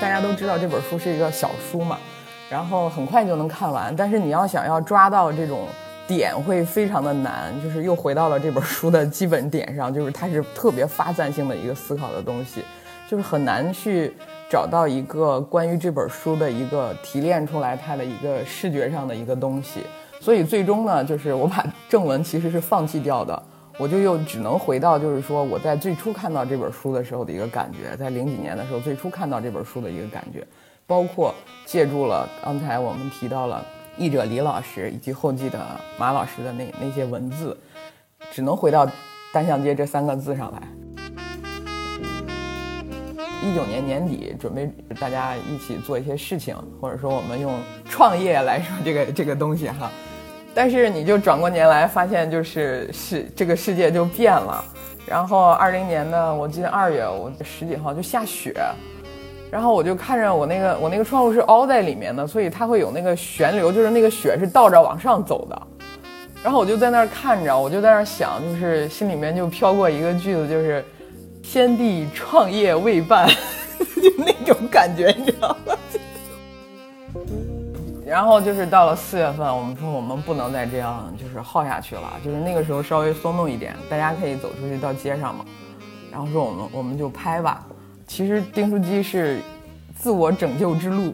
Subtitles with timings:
[0.00, 1.98] 大家都知道这本书是一个小书嘛，
[2.48, 3.94] 然后很快就能看完。
[3.94, 5.66] 但是你要想要抓到这种
[6.06, 7.52] 点，会非常的难。
[7.62, 12.62] 就是又回到了这本书的基本点上，就是它是特别发散性的一个思考的东西，
[13.08, 14.14] 就是很难去
[14.48, 19.80] 找到一个关于这本书的一个提炼出来它的一个视觉上的一个东西。
[20.20, 23.42] 所以最终呢，就是我把正文其实是放弃掉的。
[23.78, 30.44] 我就又只能回到，就是说我在最初看到这本书的时候的一个感觉，在零几年的时候最初看到这本书的一个感觉，
[30.84, 31.32] 包括
[31.64, 33.64] 借助了刚才我们提到了
[33.96, 35.64] 译者李老师以及后继的
[35.96, 37.56] 马老师的那那些文字，
[38.32, 38.84] 只能回到
[39.32, 40.60] 单向街这三个字上来。
[43.40, 47.54] 一九年年底准备大家一起做一些事情，或者说我们用
[47.88, 49.88] 创业来说这个这个东西哈。
[50.58, 54.64] 但是你就转过年来，发现就是世这个世界就变了。
[55.06, 58.52] 然后二零年呢，我记得二月我十几号就下雪，
[59.52, 65.62] 然后我就看着我那个我那个窗户是凹在里面的，所以它会有那个旋流，就是那个雪是倒着往上走的。
[66.42, 70.84] 然后我就在那儿看着，我就在那儿想，就是心里面就飘过一个句子，就是
[71.40, 73.28] “天地创业未半”，
[74.02, 75.76] 就那种感觉，你知道吗？
[78.08, 82.14] 然后就是到了四月份，我们说我们不能再这样，就是耗下去了。
[82.24, 85.44] 就是那个时候稍微松动一点，大家可以走出去到街上嘛。
[86.10, 87.66] 然后说我们我们就拍吧。
[88.06, 89.40] 其实订书机是
[89.94, 91.12] 自我拯救之路，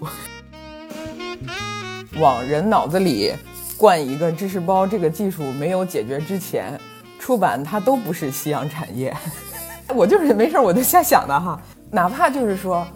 [2.21, 3.33] 往人脑子里
[3.77, 6.79] 灌一个知识包，这个技术没有解决之前，
[7.19, 9.13] 出版它都不是夕阳产业。
[9.93, 12.87] 我就是没事我就瞎想的哈，哪怕就是说。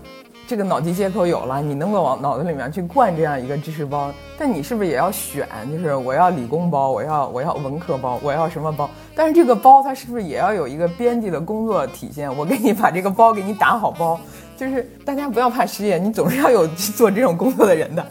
[0.48, 5.46] 这个脑机接口有了，你能够往脑子里面去灌这样一个知识包，但你是不是也要选？
[5.70, 8.88] 就是我要理工包，我要我要文科包，我要什么包？
[9.14, 12.34] 但是这个包它是不是也要有一个编辑的工作体现？
[12.34, 14.18] 我给你把这个包给你打好包，
[14.56, 18.06] 就是大家不要怕失业，你总是要有做这种工作的人的。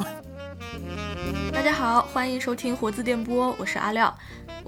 [1.51, 4.13] 大家好，欢迎收听活字电波，我是阿廖。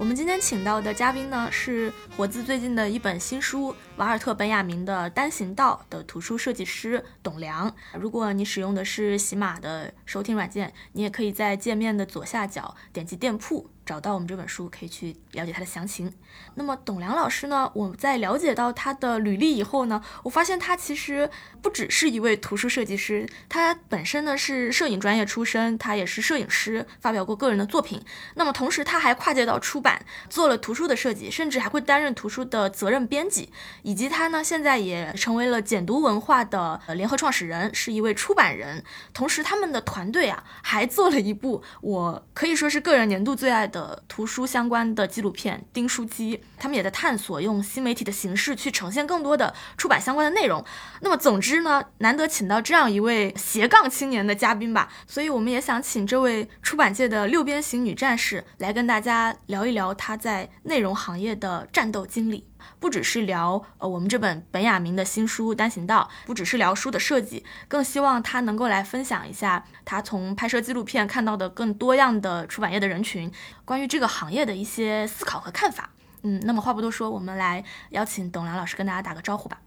[0.00, 7.70] 我们今天请到的嘉宾呢，是活字最近的一本新书《瓦尔特·本雅明的单行道》的图书设计师董良。
[7.92, 13.68] 如果你使用的是喜马的收听软件，你也可以在界面的左下角点击店铺。
[13.90, 16.14] 找到我们这本书，可以去了解它的详情。
[16.54, 17.68] 那么董良老师呢？
[17.74, 21.28] 我在了解到他的履历以后呢，我发现他其实
[21.60, 28.00] 不只是一位图书设计师，他本身呢是摄影专业出身，他也是摄影师，发表过个人的作品。
[28.36, 33.52] 那么同时他还跨界到出版，做了图书的设计，甚至还会担任图书的责任编辑。
[33.82, 38.84] 以及他呢，现在也成为了简读文化的联合创始人，是一位出版人。
[39.12, 43.79] 同时他们的团队啊，还做了一部我可以说是个人年度最爱的。
[43.80, 50.62] 呃，图书相关的纪录片《钉书机》，他们也在探索用新媒体的形式去呈现更多的出版相关的内容。
[51.00, 62.49] 那么，总之呢，难得请到这样一位斜杠青年的嘉宾吧，所以我们也想请这位出版界的六边形女战士来跟大家聊一聊她在内容行业的战斗经历。
[62.78, 73.30] 不只是聊呃我们这本本雅明的新书《单行道》，不只是聊书的设计，更希望他能够来分享一下他从拍摄纪录片看到的更多样的出版业的人群，
[73.64, 75.90] 关于这个行业的一些思考和看法。
[76.22, 79.58] 嗯，那么话不多说，我们来邀请董良老师跟大家打个招呼吧。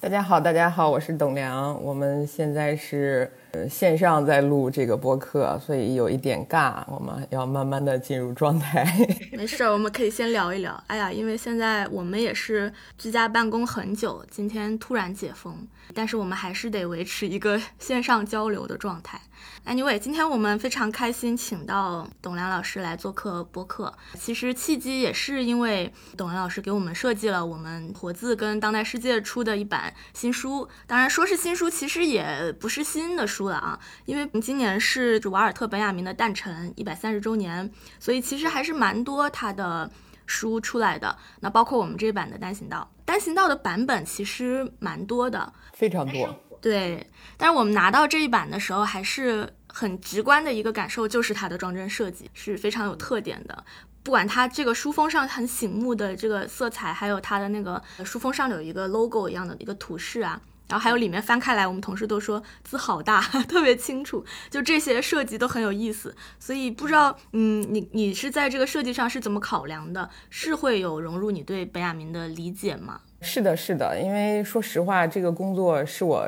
[0.00, 8.84] 大家好，大家好，我是董良，我们现在是呃线上在录这个播客，所以有一点尬，我们要慢慢的进入状态。
[9.32, 10.82] 没事，我们可以先聊一聊。
[10.86, 19.20] 哎呀，因为现在我们也是居家办公很久，今天突然解封，但是我们还是得维持一个 线上交流的状态。
[19.66, 23.92] Anyway，今天我们非常开心，请到董良老师来做客播客。
[24.18, 30.68] 其实契机也是因为董良老师给我们设计了我们活字跟当代世界出的一版新书。
[30.86, 39.90] 当然说是新书，其实也不是新的书了啊，因为今年是瓦尔特本雅明的诞辰一百三十周年，所以其实还是蛮多他的
[40.30, 41.14] 书出来的。
[41.40, 46.34] 那包括我们这版的单行道，单行道的版本其实蛮多的，非常多。
[46.60, 47.04] 对，
[47.36, 53.64] 但是我们拿到这一版的时候，还是很直观的一个感受，就是它的装帧设计是非常有特点的。
[54.02, 60.40] 不管它这个书封上很醒目的这个色彩，还有它的那个书封上有一个 logo 一样的一个图示啊，
[60.70, 66.14] 然后还有里面翻开来，我们同事都说字好大， 特别清楚，就这些设计都很有意思。
[66.38, 70.08] 所以不知道，嗯，你你是在这个设计上是怎么考量的？
[70.30, 73.00] 是会有融入你对本雅明的理解吗？
[73.20, 76.24] 是的，是的，因为说实话，这个工作是我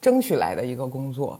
[0.00, 1.38] 争取来的一个工作，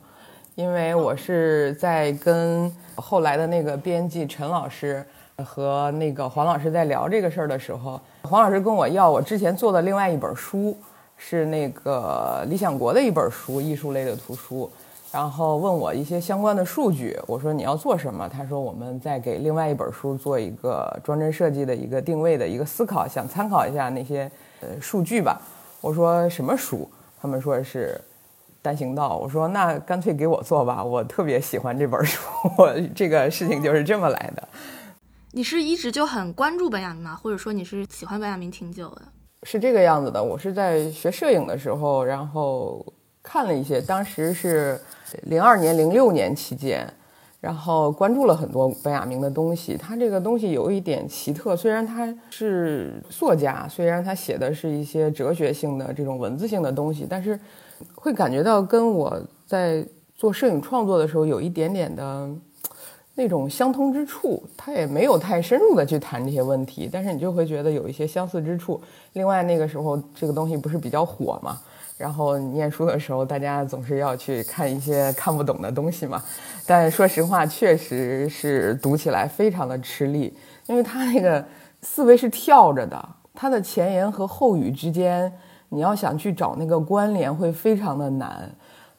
[0.55, 5.03] 因为我是在跟后来的那个编辑陈老师
[5.45, 10.77] 和那个黄老师在聊这个事儿的时候，黄老师跟我要我之前做的另外一本书，
[11.19, 14.71] 是那个理想国的一本书，艺术类的图书。
[15.11, 18.29] 然后问我一些相关的数据，我说你要做什么？
[18.29, 24.31] 他说我们在给另外一本书做一个装帧设计的一个定位的一个思考，想参考一下那些
[24.61, 25.41] 呃数据吧。
[25.81, 26.87] 我说什么书？
[27.21, 27.99] 他们说是
[28.61, 29.17] 单行道。
[29.17, 32.21] 我说那干脆给我做吧，我特别喜欢这本书。
[32.59, 34.47] 我这个事情就是这么来的。
[35.33, 37.17] 你是一直就很关注本雅明吗？
[37.17, 39.03] 或者说你是喜欢本雅明挺久的？
[39.51, 40.23] 是这个样子的。
[40.23, 42.85] 我是在学摄影的时候，然后
[43.23, 44.79] 看了一些，当时是。
[45.23, 46.87] 零二年、零六年期间，
[47.41, 49.75] 然后关注了很多本雅明的东西。
[49.75, 57.41] 他这个东西有一点奇特，虽然他是作家，虽然他写的是一些哲学性的这种文字性的东西，但是
[57.95, 59.83] 会感觉到跟我在
[60.15, 62.29] 做摄影创作的时候有一点点的
[63.19, 64.41] 那种相通之处。
[64.57, 68.81] 他也没有太深入的去谈这些问题，但是你就会觉得有一些相似之处。
[69.15, 71.59] 另外那个时候这个东西不是比较火嘛？
[71.97, 76.23] 然后念书的时候，大家总是要去看一些看不懂的东西嘛。
[76.65, 80.33] 但说实话，确实是读起来非常的吃力，
[80.69, 81.45] 因为他那个
[81.83, 85.33] 思维是跳着的，他的前言和后语之间，
[85.71, 88.49] 你要想去找那个关联，会非常的难。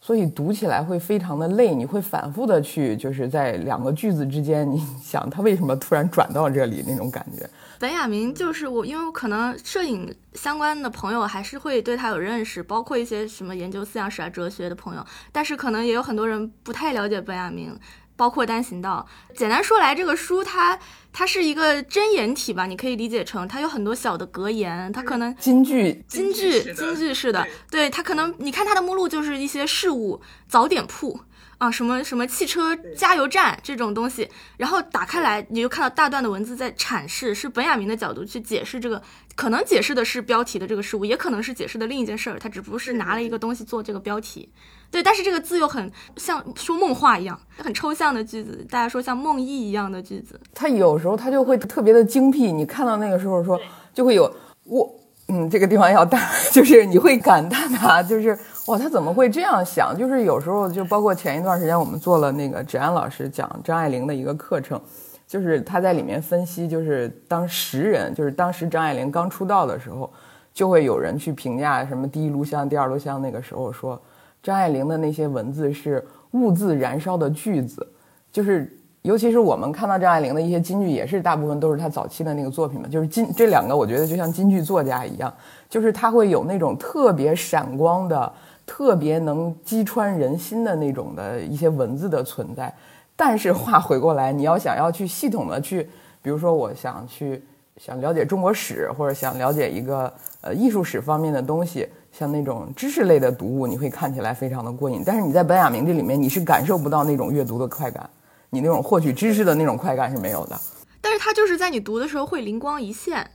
[0.09, 7.47] 所以读起来会非常的累，你会反复的去，就是在两个句子之间，你 想他为什么突然转到这里那种感觉。
[7.77, 17.79] 本雅明就是我，因为我可能摄影相关的朋友还是会对他有认识，包括一些什么研究思想史啊、哲学的朋友，但是可能也有很多人不太了解本雅明。
[18.17, 20.77] 包括单行道，简单说来，这个书它
[21.11, 31.21] 它是一个真言体吧，你可以理解成它有很多小的格言，它可能金句，金句，金句式的，对它可能你看它的目录就是一些事物，早点铺。
[31.57, 39.03] 啊，什么什么汽车加油站这种东西，然后打开来，你就看到大段的文字在阐释，是本雅明的角度去解释这个，
[39.35, 44.47] 可能解释的是标题的这个事物，也可能是解释的另一件事儿，他只不过是拿了一个东西做这个标题。
[44.91, 50.39] 对，但是这个字又很像说梦话一样，很抽象的句子，大家说像梦呓一样的句子。
[50.53, 53.59] 他有时候他就会特别的精辟，你看到那个时候说
[53.93, 54.31] 就会有
[54.65, 54.95] 我。
[55.31, 56.19] 嗯，这个地方要大，
[56.51, 59.95] 就是你会感叹他，就是哇，他怎么会这样想？
[59.95, 64.81] 就是有时候就包括前一段时间我们做了那个芷安老师讲张爱玲的一个课程，
[65.27, 70.11] 就是他在里面分析，就是当时人，就是当时张爱玲刚出道的时候，
[70.51, 74.01] 就会有人去评价什么第一炉香、第二炉香，那个时候说
[74.41, 77.87] 张爱玲的那些文字是兀自燃烧的句子，
[78.31, 78.75] 就是。
[79.03, 82.87] 尤其是我们看到张爱玲的一些金句，也是大部分都是她早期的那个作品嘛。
[82.89, 85.33] 就是金这两个，我觉得就像金句作家一样，
[85.69, 88.31] 就是他会有那种特别闪光的、
[88.65, 92.71] 特别能击穿人心的那种的一些文字的存在。
[93.15, 95.89] 但是话回过来，你要想要去系统的去，
[96.21, 97.41] 比如说我想去
[97.77, 100.11] 想了解中国史，或者想了解一个
[100.41, 101.87] 呃艺术史方面的东西，
[102.19, 105.01] 像那种知识类的读物，你会看起来非常的过瘾。
[105.05, 108.09] 但是你在本雅明这里面，你是感受不到那种阅读的快感。
[108.49, 110.59] 你那种获取知识的那种快感是没有的，
[110.99, 113.25] 但是它就是在你读的时候会灵光一现，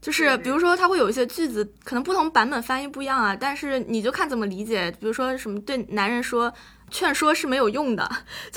[0.00, 4.90] 就是比如说它会有一些句子，可能不同版本翻译不一样啊，但是你就看怎么理解。
[4.92, 6.50] 比如说什么对男人说
[6.88, 8.10] 劝说是没有用的，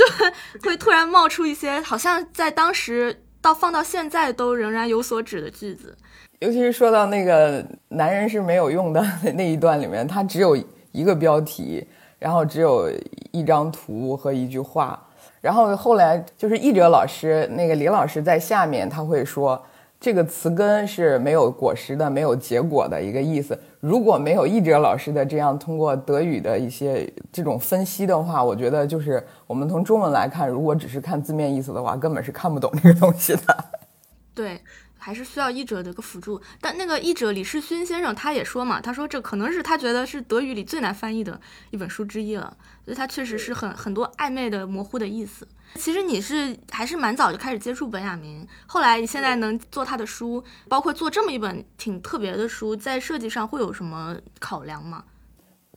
[0.62, 5.97] 就会突然冒出一些好像在当时到放到现在都仍然有所指的句子。
[6.44, 9.01] 尤其是说到那个男人是没有用的
[9.35, 10.57] 那一段里面，它只有
[10.92, 11.88] 一个标题，
[12.19, 12.92] 然后只有
[13.31, 15.02] 一张图和一句话。
[15.40, 19.62] 然后后来就是译者老师，那个李老师在下面他会说，
[20.02, 23.57] 这个词根是没有果实的，没有结果的一个意思。
[23.80, 33.56] 如果没有译者老师的这样通过德语的一些这种分析的话，我觉得就是我们从中文来看，如果只是看字面意思的话，根本是看不懂这个东西的。
[34.35, 34.59] 对。
[35.04, 41.38] 还是需要译者的一个辅助，但那个译者李世勋先生他也说嘛，他说这可能是他觉得是德语里最难翻译的
[41.72, 42.56] 一本书之一了，
[42.86, 45.45] 所以他确实是很很多暧昧的模糊的意思。
[45.76, 55.04] 其实你是还是蛮早就开始接触本雅明，后来你现在能做他的书，包括做这么一本挺特别的书，在设计上会有什么考量吗？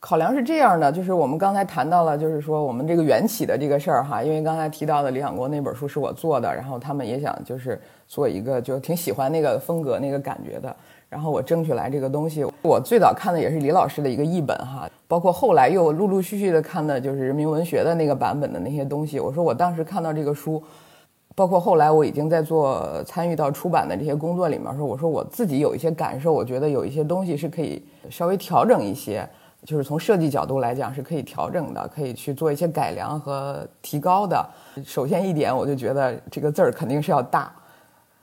[0.08, 10.76] 考量是这样的，就是我们刚才谈到了，就是说我们这个缘起的这个事儿哈，因为刚才提到的李想国那本书是我做的，然后他们也想就是做一个，就挺喜欢那个风格那个感觉的，
[11.08, 12.46] 然后我争取来这个东西。
[12.62, 19.18] 我最早看的也是李老师的一个译本哈，包括后来又陆陆续续的看的就是人民文学的那个版本的那些东西。
[19.18, 20.62] 我说我当时看到这个书，
[21.34, 29.28] 包括后来我已经在做参与到出版的这些工作里面，说我说我自己有一些感受，我觉得有一些东西是可以稍微调整一些。
[29.66, 34.48] 就是从设计角度来讲是可以调整的，可以去做一些改良和提高的。
[34.84, 37.50] 首先一点，我就觉得这个字儿肯定是要大，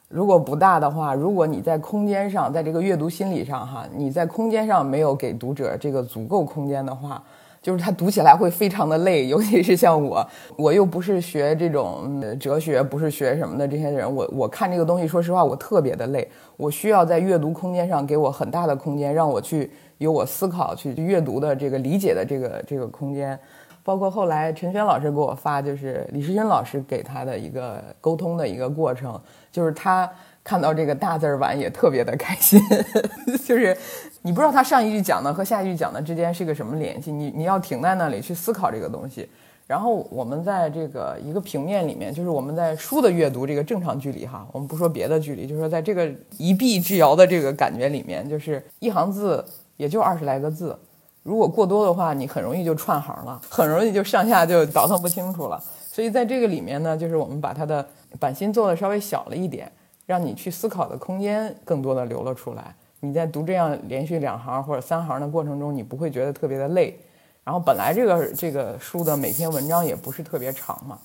[0.07, 7.21] 如果不大的话，如果你在空间上，在这个阅读心理上哈，你在空间上没有给读者这个足够空间的话，
[7.63, 10.27] 就是他读起来会非常的累，尤其是像我，
[10.57, 23.39] 我又不是学这种哲学，不是学什么的这些人，我我看这个东西，说实话，我特别的累，我需要在阅读空间上给我很大的空间，让我去有我思考、去阅读的这个理解的这个这个空间。
[23.85, 29.19] 包括后来陈轩老师给我发，就是李世勋老师给他的一个沟通的一个过程，
[29.51, 30.09] 就是他
[30.43, 32.59] 看到这个大字儿完也特别的开心，
[33.45, 33.75] 就是
[34.21, 39.29] 你不知道他上一句讲的和下一句讲的之间是个什么联系，你你要停在那里去思考这个东西。
[39.65, 49.43] 然后我们在这个一个平面里面，就是我们在书的阅读这个正常距离哈，我们不说别的距离，就是说在这个一臂之遥的这个感觉里面，就是一行字
[49.77, 50.77] 也就二十来个字。
[51.23, 55.63] 如果过多的话，你很容易就串行了，很容易就上下就倒腾不清楚了。
[55.89, 57.87] 所以在这个里面呢，就是我们把它的
[58.19, 59.71] 版心做的稍微小了一点，
[60.05, 62.75] 让你去思考的空间更多的流了出来。
[62.99, 66.97] 你在读这样连续两行或者三行的过程中，你不会觉得特别的累。
[67.43, 70.97] 然后本来这个这个书的每篇文章也不是特别长嘛。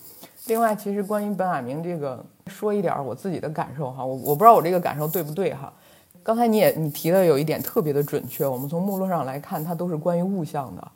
[0.46, 5.72] 另外，其实关于本雅明这个，说一点我自己的感受哈，我我不知道我这个感受对不对哈。
[6.22, 10.88] 刚才你也你提的有一点特别的准确，我们从目录上来看，它都是关于物象的，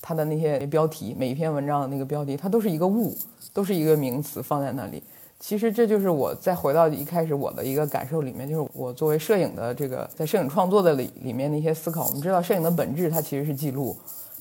[0.00, 3.16] 它的那些标题，每一篇文章的那个标题，它都是一个物，
[3.52, 5.02] 都是一个名词放在那里。
[5.42, 12.06] 其实这就是我再回到一开始我的一个感受里面，就是我作为摄影的这个在摄影创作的里里面的一些思考。
[12.06, 13.96] 我们知道摄影的本质它其实是记录，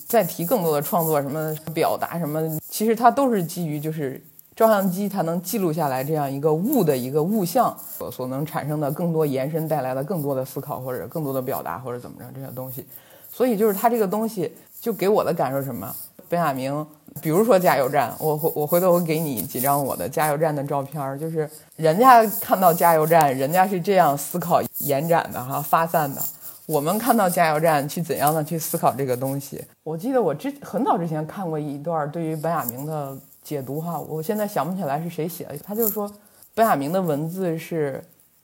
[0.06, 4.22] 再提更多的创作什么表达什么，其实它都是基于就是。
[4.54, 12.86] 照相机它能记录下来这样一个物的一个物象所所能产生的更多延伸带来的更多的思考或者更多的表达或者怎么着这些东西，
[13.32, 15.96] 所以就是它这个东西就给我的感受什么？
[16.28, 16.86] 本雅明，
[17.20, 26.22] 比如说加油站，我回我回头我给你几张我的加油站的照片，就是人家看到加油站，人家是这样思考延展的哈发散的，
[26.68, 29.64] 我们看到加油站去怎样的去思考这个东西。
[29.84, 33.18] 我记得我之很早之前看过一段对于本雅明的。
[33.44, 35.58] 解读哈，我现在想不起来是谁写的。
[35.58, 36.10] 他就是说，
[36.54, 38.00] 本雅明的文字是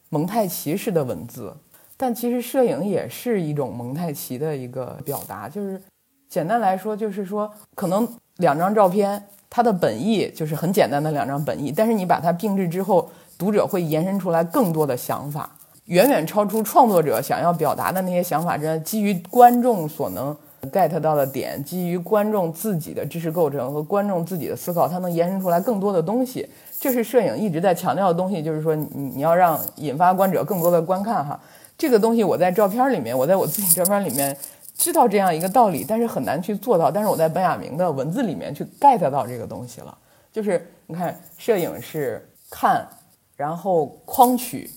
[0.09, 1.55] 蒙太奇式的文字，
[1.95, 5.47] 但其实摄影也是一种蒙太奇的一个表达。
[5.47, 5.79] 就是
[6.27, 15.49] 简单来说，就是说，可能两张照片，它的本意就是很简单的两张本意，但是你把它并置之后，读者会延伸出来更多的想法，
[15.85, 20.35] 远远超出创作者想要表达的那些想法这，基于观众所能。
[20.71, 26.45] get 到的点，基于观众自己的知识构成和观众自己的思考，它能延伸出来更多的东西。
[26.77, 31.39] 这是摄影一直在强调的东西，就是说你你要让引发观者更多的观看哈。
[31.77, 34.35] 这个东西我在照片里面，我在我自己照片里面
[34.77, 36.91] 知道这样一个道理，但是很难去做到。
[36.91, 39.97] 但是我在本雅明的文字里面去 get 到这个东西了，
[40.31, 42.87] 就是你看，摄影是看，
[43.35, 44.69] 然后框取，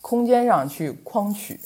[0.00, 1.58] 空间上去框取，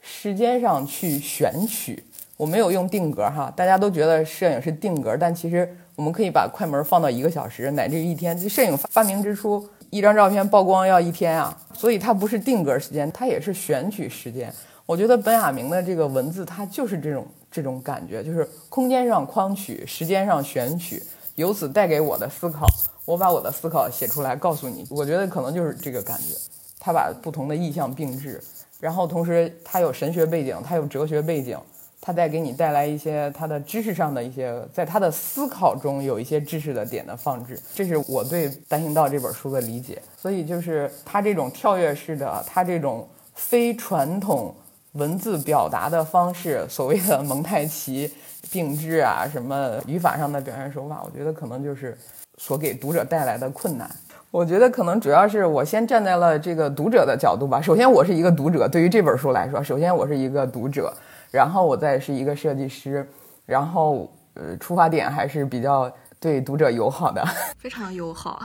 [0.00, 2.04] 时间上去选取。
[2.36, 8.36] 我没有用定格哈，大家都觉得摄影是定格，但其实我们可以把快门放到一个小时乃至一天。
[8.36, 14.52] 就摄影发明之初，一张照片曝光要一天啊，所以它不是定格时间，它也是选取时间。
[14.86, 21.02] 我觉得本雅明的这个文字，它就是这种这种感觉，就是空间上框取，时间上选取，
[21.36, 22.66] 由此带给我的思考。
[23.04, 26.34] 我把我的思考写出来，告诉你，我觉得可能就是这个感觉。
[26.78, 28.42] 他把不同的意象并置，
[28.80, 31.58] 然后同时他有神学背景，他有哲学背景。
[32.04, 40.02] 他再给你带来一些他的知识上的一些，在他的思考中有一些知识的点的放置，这是我对《单行道》这本书的理解。
[40.16, 44.52] 所以就是他这种跳跃式的，他这种非传统
[44.92, 48.12] 文字表达的方式，所谓的蒙太奇
[48.50, 51.96] 并置啊，什么语法上的表现手法，我觉得可能就是
[52.36, 53.90] 所给读者带来的困难。
[54.30, 57.60] 我觉得可能主要是我先站在了这个读者的角度吧。
[57.60, 60.92] 首先，我是一个读者，对于这本书来说，首先我是一个读者。
[61.30, 63.08] 然后我再是一个设计师，
[63.46, 68.42] 然后呃，出发点还是比较对读者友好的，非常友好，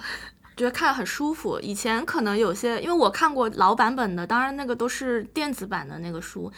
[0.57, 1.59] 觉得看很舒服。
[1.61, 6.51] 以前可能有些，因为我看过老版本的，当然那个都是电子版的那个书，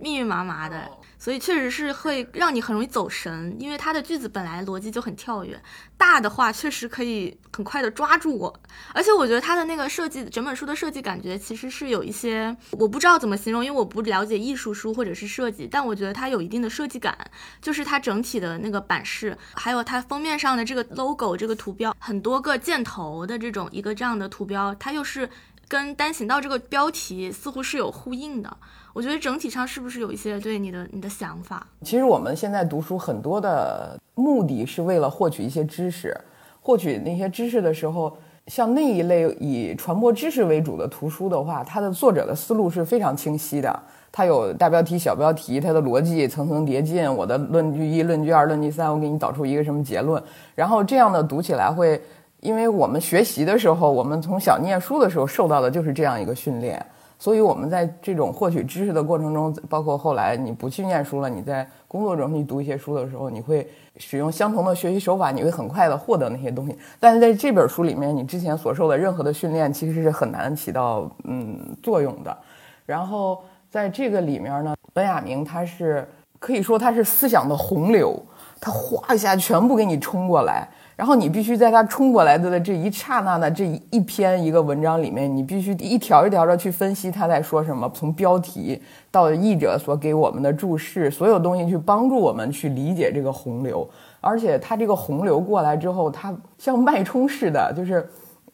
[0.00, 0.90] 密密麻麻的。
[1.18, 5.62] 所以确实是会让你很容易走神，因为它的句子本来逻辑就很跳跃，
[5.98, 8.60] 大的话确实可以很快的抓住我，
[8.94, 17.14] 而且我觉得它的那个设计，整本书的设计感觉其实是有一些我不知道怎么形容，因为我不了解艺术书或者是设计，但我觉得它有一定的设计感，
[17.60, 25.28] 就是它整体的那个版式，还有它封面上的这个 logo 这个图标，很多个箭头的这种一个这样的图标，它又是
[25.68, 28.56] 跟单行道这个标题似乎是有呼应的。
[28.92, 31.66] 我觉得整体上是不是有一些对你的你的想法？
[31.82, 36.16] 其实我们现在读书很多的目的是为了获取一些知识，
[36.60, 38.16] 获取那些知识的时候，
[38.46, 43.80] 像那一类以传播知识为主的图书的话，它的作者的思路是非常清晰的。
[44.12, 47.08] 它有大标题、小标题，它的逻辑层层叠进。
[47.14, 50.20] 我的论据一、论据二、论据三，我给你导出一个什么结论。
[50.56, 52.02] 然后这样的读起来会，
[52.40, 56.84] 因为我们学习的时候，我们从小念书的时候受到的就是这样一个训练，
[57.20, 63.64] 所以我们在这种获取知识的过程中，包括后来你不去念书了，你在工作中去读一些书的时候，你会
[63.98, 66.76] 使用相同的学习手法，你会很快的获得那些东西。
[66.98, 72.36] 但是在这本书里面，你之前所受的任何的训练其实是很难起到嗯作用的。
[72.84, 73.40] 然后。
[73.70, 76.04] 在这个里面呢，本雅明他是
[76.40, 78.20] 可以说他是思想的洪流，
[78.60, 80.68] 他哗一下全部给你冲过来，
[81.00, 88.78] 然后你必须在他冲过来的这一刹那的这一篇一个文章里面，你必须一条一条的去分析他在说什么，从标题
[89.10, 93.88] 到译者所给我们的注释，所有东西去帮助我们去理解这个洪流。
[94.20, 98.06] 而且他这个洪流过来之后，它像脉冲似的，就是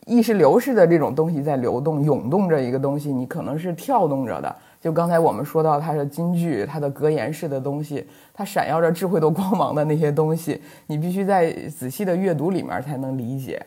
[0.07, 4.57] 意识流似的这种东西在流动、涌动着一个东西，你可能是跳动着的。
[4.87, 13.61] 就刚才我们说到它的金句，它的格言式的东西，它闪耀着智慧的光芒的那些东西，你必须在仔细的阅读里面才能理解。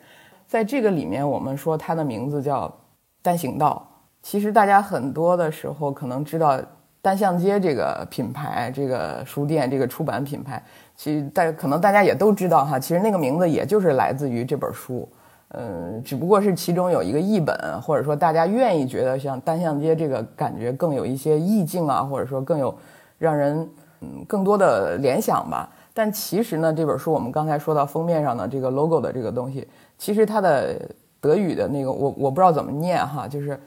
[0.47, 2.73] 在这个里面，我们说它的名字叫
[3.21, 3.85] 单行道。
[4.23, 6.57] 其实大家很多的时候可能知道
[7.01, 10.63] 单向街这个品牌、这个书店、这个出版品牌，
[10.95, 12.79] 其实大可能大家也都知道哈。
[12.79, 15.05] 其实那个名字也就是来自于这本书。
[15.49, 22.77] 嗯，只不过是其中有一个译本，或者说大家愿意觉得像单向街这个感觉更有一些意境啊，或者说更有
[23.17, 23.67] 让人
[24.01, 25.67] 嗯更多的联想吧。
[25.91, 30.79] 但其实呢，这本书我们刚才说到封面上的这个 logo 的这个东西，其实它的
[31.19, 33.59] 德语的那个我我不知道怎么念哈，就是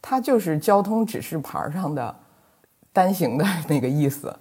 [0.00, 2.14] 它就是交通指示牌上的
[2.92, 4.32] 单行的那个意思。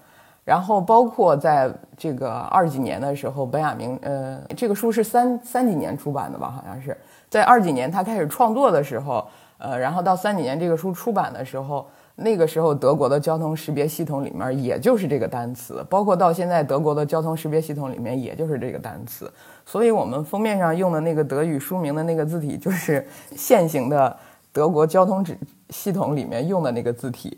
[0.45, 6.51] 然后包括在这个二几年的时候，本雅明，呃，这个书是三三几年出版的吧？
[6.51, 6.95] 好像是
[7.27, 19.33] 在二几年他开始创作的时候，呃，然后到三几年这个书出版的时候，那个时候德国的交通识别系统里面也就是这个单词，包括到现在德国的交通识别系统里面也就是这个单词，
[19.65, 23.03] 所以我们封面上用的那个德语书名的那个字体就是
[23.35, 24.15] 现行的
[24.53, 25.35] 德国交通指
[25.71, 27.35] 系统里面用的那个字体。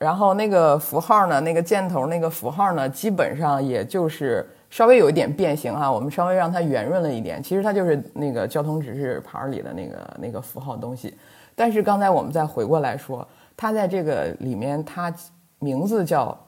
[0.00, 7.42] 然后那个符号呢，那个箭头那个符号呢，基本上也就是稍微有一点变形哈，我们稍微让它圆润了一点。
[7.42, 11.16] 其实它就是那个交通指示牌里的那个那个符号东西。
[11.56, 15.12] 但是刚才我们再回过来说，它在这个里面，它
[15.58, 16.38] 名字叫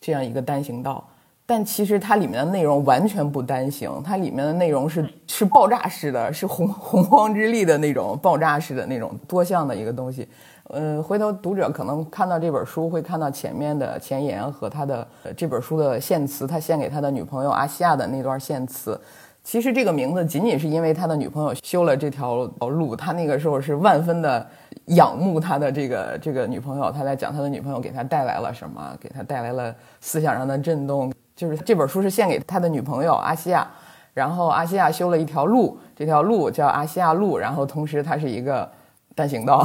[0.00, 1.06] 这样一个单行道，
[1.44, 10.26] 但其实它里面的内容完全不单行，它里面的内容是是爆炸式的，是洪洪荒之力的那种爆炸式的那种多项的一个东西。
[10.70, 18.98] 嗯，回头读者可能看到这本书，会看到前面的前言和他的这本书的献词，他献给他的女朋友阿西亚的那段献词。
[19.42, 24.44] 其实这个名字仅仅是因为他的女朋友修了这条路，他那个时候是万分的
[24.86, 26.90] 仰慕他的这个这个女朋友。
[26.90, 31.12] 他在讲他的女朋友给他带来了什么，给他带来了思想上的震动。
[31.36, 33.68] 就是这本书是献给他的女朋友阿西亚，
[34.14, 38.66] 然后阿西亚修了一条路，这条路叫阿西亚路，然后同时它是一个。
[39.14, 39.64] 单行道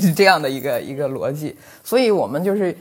[0.00, 1.54] 是这样的一个一个逻辑，
[1.84, 2.76] 所以我们就是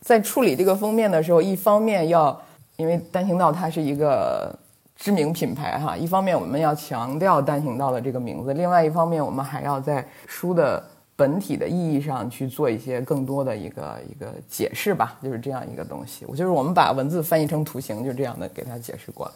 [0.00, 2.40] 在处理这个封面的时候，一方面要
[2.76, 4.56] 因为单行道它是一个
[4.96, 10.82] 知名品牌哈，一方面我们要强调单行道的这个名字，另外一方面我们还要在书的
[11.14, 16.24] 本体的意义上去做一些更多的一个一个解释吧，就是这样一个东西。
[16.26, 19.32] 我就是我们把文字翻译成图形，就这样的给它解释过了。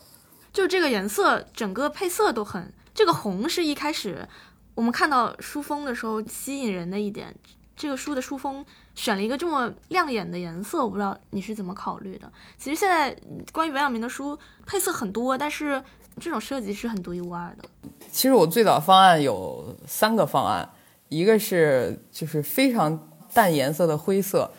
[0.53, 4.27] 就这个颜色，整个配色都很，这个红是一开始。
[4.74, 7.35] 我们看到书封的时候，吸引人的一点，
[7.76, 12.30] 这个书的书封选了一个这么亮眼的颜色，我不知道你是怎么考虑的。
[12.56, 13.14] 其实现在
[13.52, 15.82] 关于文阳明的书配色很多，但是
[16.18, 17.68] 这种设计是很独一无二的。
[18.11, 20.68] 其实我最早方案有三个方案，
[21.11, 24.50] 一个是就是非常淡颜色的灰色，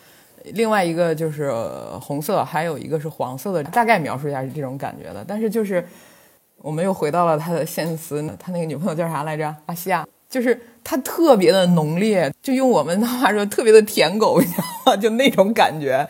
[0.44, 1.52] 另外一个就是
[2.00, 3.64] 红色，还有一个是黄色的。
[3.64, 5.84] 大概描述一下是这种感觉的，但是就是。
[6.64, 9.54] 我们又回到了他的现词，他那个女朋友叫啥来着？
[9.66, 14.96] 阿西亚，就是他特别的浓烈，就用我们的话说，特别的舔狗， 你知道吗？
[14.96, 16.08] 就那种感觉。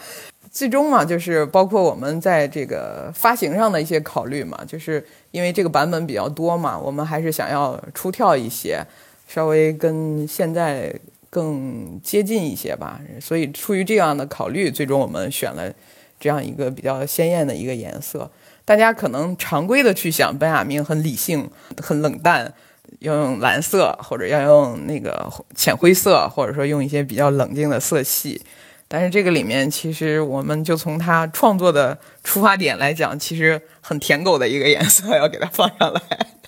[0.53, 8.81] 最终嘛，就是包括我们在这个发行上的一些考虑嘛，就是因为这个版本比较多嘛，我们还是想要出跳一些，
[9.27, 10.95] 稍微跟现在
[11.29, 13.01] 更接近一些吧。
[13.21, 15.75] 所以出于这样的考虑，最终我们选了
[16.21, 18.31] 这样一个比较鲜艳的一个颜色。
[18.65, 21.51] 大家可能常规的去想，本雅明很理性、
[21.83, 22.53] 很冷淡，
[23.01, 28.41] 要用蓝色或者要用那个浅灰色，或者说用一些比较冷静的色系。
[28.89, 36.01] 但是这个里面，其实我们就从他创作的出发点来讲，其实很舔狗的一个颜色要给它放上来。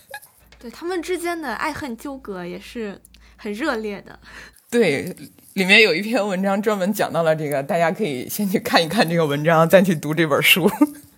[0.59, 3.01] 对他们之间的爱恨纠葛也是
[3.37, 4.19] 很热烈的。
[4.71, 5.15] 对，
[5.55, 10.71] 里面有一篇文章专门讲到了这个，大家可以先去看一看这个文章，再去读这本书。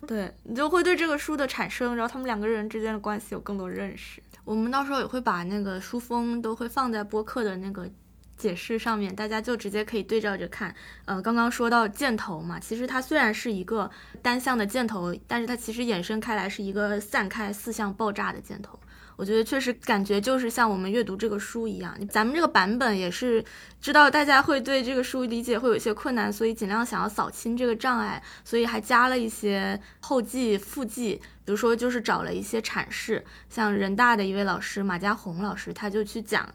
[0.09, 4.19] 对你就会对这个书的产生，然后他们两个人之间的关系有更多认识。
[4.43, 7.87] 我们到时候也会把那个书封都会放在播客的那个
[8.35, 10.73] 解释上面，大家就直接可以对照着看。
[11.05, 13.87] 呃，刚刚说到箭头嘛，其实它虽然是一个
[14.23, 18.79] 单向的箭头，但是它其实衍生开来是一个散开四向爆炸的箭头。
[19.19, 23.43] 我觉得确实感觉就是像我们阅读这个书一样，咱们这个版本也是
[23.81, 36.47] 知道大家会对这个书理解会有一些困难，所以尽量想要扫清这个障碍，所以还加了一些后记、附记，比如说就是找了一些阐释，像人大的一位老师马家红老师，他就去讲，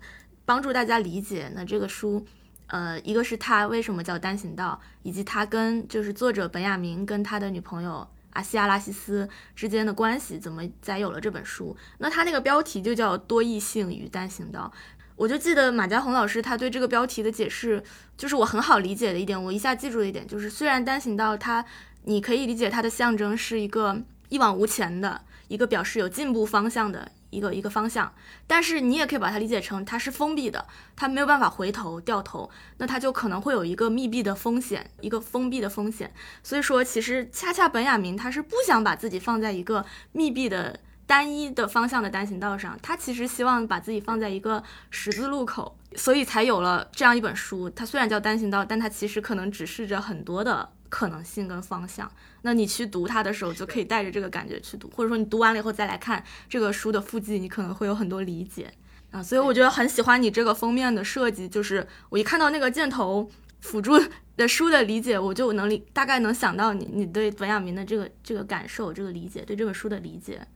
[0.46, 2.24] 帮助大家理解那这个书，
[2.68, 8.08] 呃，一个是他为什么叫单行道，以及他跟就是作者本雅明跟他的女朋友。
[8.34, 11.76] 阿西亚拉西斯之间的关系怎么才有了这本书？
[11.98, 14.70] 那他那个标题就叫多异性与单行道。
[15.16, 17.82] 我就记得马家红老师他对这个标题的解释，
[18.16, 21.64] 就是我很好理解的一点，我一下记住的一点就是，虽然单行道它
[22.04, 27.10] 你可以理解它的象征是一个一往无前的一个表示有进步方向的。
[27.34, 28.14] 一个一个方向，
[28.46, 36.12] 但是你也可以把它理解成它是封闭的，它没有办法回头掉头，那它就可能会有一个密闭的风险，一个封闭的风险。
[36.42, 47.68] 所以说，其实恰恰本雅明他是不想把自己放在一个密闭的单一的方向的单行道上，他其实希望把自己放在一个十字路口，所以才有了这样一本书。
[47.68, 52.10] 它虽然叫单行道，但它其实可能指示着很多的可能性跟方向。
[52.46, 58.70] 那你去读它的时候，就可以带着这个感觉去读，或者说你读完了以后再来看这个书的附记，你可能会有很多理解
[59.10, 59.22] 啊。
[59.22, 63.26] 所以我觉得很喜欢你这个封面的设计，就是我一看到那个箭头
[63.60, 63.98] 辅助
[64.36, 70.46] 的书的理解，我就能理大概能想到你你对本雅明的这个这个感受、这个理解，对这本书的理解。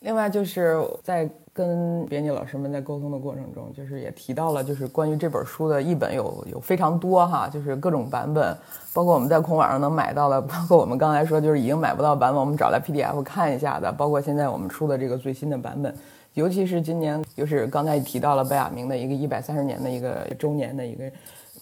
[0.00, 8.56] 另外就是在跟编辑老师们在沟通的过程中，就是也提到了，就是关于这本书的译本有有非常多哈，就是各种版本，
[8.94, 15.94] 包括我们在孔网上能买到的， 包括我们刚才说就是已经买不到版本，我们找来 PDF 看一下的，包括现在我们出的这个最新的版本，
[16.32, 21.04] 尤其是今年就是刚才提到了本雅明的一个一百三十年的一个周年的一个，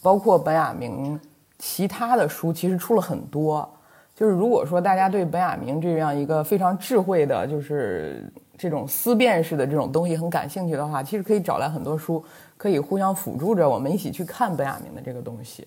[0.01, 1.19] 包括本雅明
[1.59, 3.69] 其他的书其实出了很多。
[4.15, 12.23] 就是如果说大家对本雅明这样一个非常智慧的，就是这种思辨式的这种东西很感兴趣的话，其实可以找来很多书，
[12.59, 15.67] 可以互相辅助着我们一起去看本雅明的这个东西。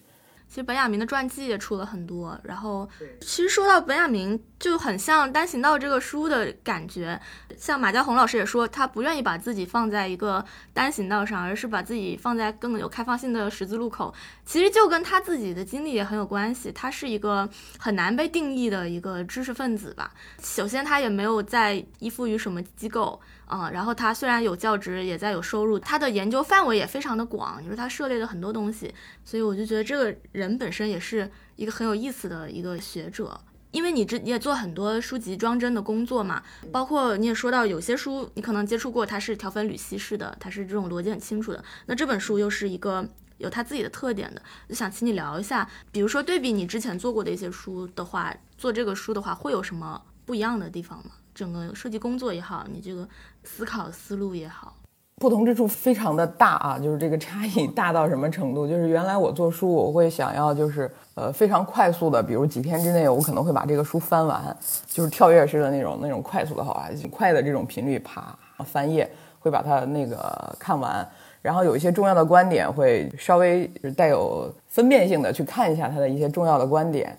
[0.54, 2.88] 其实本雅明的传记也出了很多，然后
[3.20, 7.20] 其实说到本雅明，就很像《单行道》这个书的感觉。
[7.58, 14.14] 像马家红老师也说，他不愿意把自己放在一个单行道上，而是把自己放在更有开放性的十字路口。
[14.46, 16.72] 其实就跟他自己的经历也很有关系。
[16.72, 20.14] 他是一个很难被定义的一个知识分子吧。
[20.44, 23.20] 首先，他也没有在依附于什么机构。
[23.46, 33.40] 啊，然后他虽然有教职，也在有收入，他的研究范围也非常的广，你说他涉猎了很多东西，所以我就觉得这个人本身也是一个很有意思的一个学者，
[33.72, 51.12] 因为你这你也做很多书籍装帧的工作嘛，包括你也说到有些书你可能接触过，它是条分缕析式的，它是这种逻辑很清楚的，那这本书又是一个有它自己的特点的，就想请你聊一下，比如说对比你之前做过的一些书的话，做这个书的话会有什么不一样的地方吗？
[51.34, 53.08] 整个设计工作也好，你这个
[53.44, 54.74] 思考思路也好，
[55.16, 58.68] 不同之处非常的大啊，就是这个差异大到什么程度？
[58.68, 64.56] 就是原来我做书，我会想要就是呃非常快速的，比如几天之内我可能会把这个书翻完，
[64.88, 71.08] 就是跳跃式的那种那种快速的好挺快的这种频率啪翻页会把它那个看完，
[71.42, 73.66] 然后有一些重要的观点会稍微
[73.96, 77.18] 带有分辨性的去看一下它的一些重要的观点，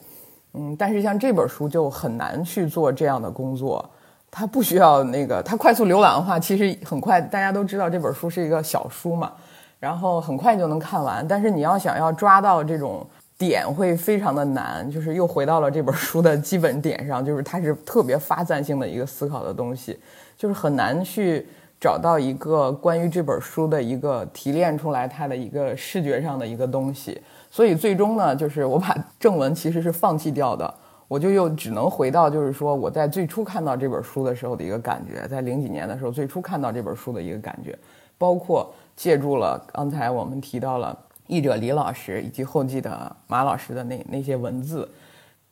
[0.52, 3.88] 嗯，但是像这本书就很难去做这样的工作。
[4.36, 7.20] 它不需要那个，它快速浏览的话，其实很快。
[7.20, 9.30] 大家都知道这本书是一个小书嘛，
[9.78, 11.24] 然后很快就能看完。
[11.28, 13.06] 但是你要想要抓到这种
[13.38, 14.90] 点，会非常的难。
[14.90, 19.96] 就是又回到了这本书的基本点上，就是它是特别发散性的一个思考的东西，
[20.36, 21.46] 就是很难去
[21.80, 27.22] 找到一个关于这本书的一个提炼出来它的一个视觉上的一个东西。
[27.52, 30.74] 所以最终呢，就是我把正文其实是放弃掉的。
[31.06, 37.78] 我就又只能回到，就是说我在最初看到这本书的时候的一个感觉，在零几年的时候最初看到这本书的一个感觉，
[38.16, 44.88] 包括借助了刚才我们提到了译者李老师以及后记的马老师的那那些文字，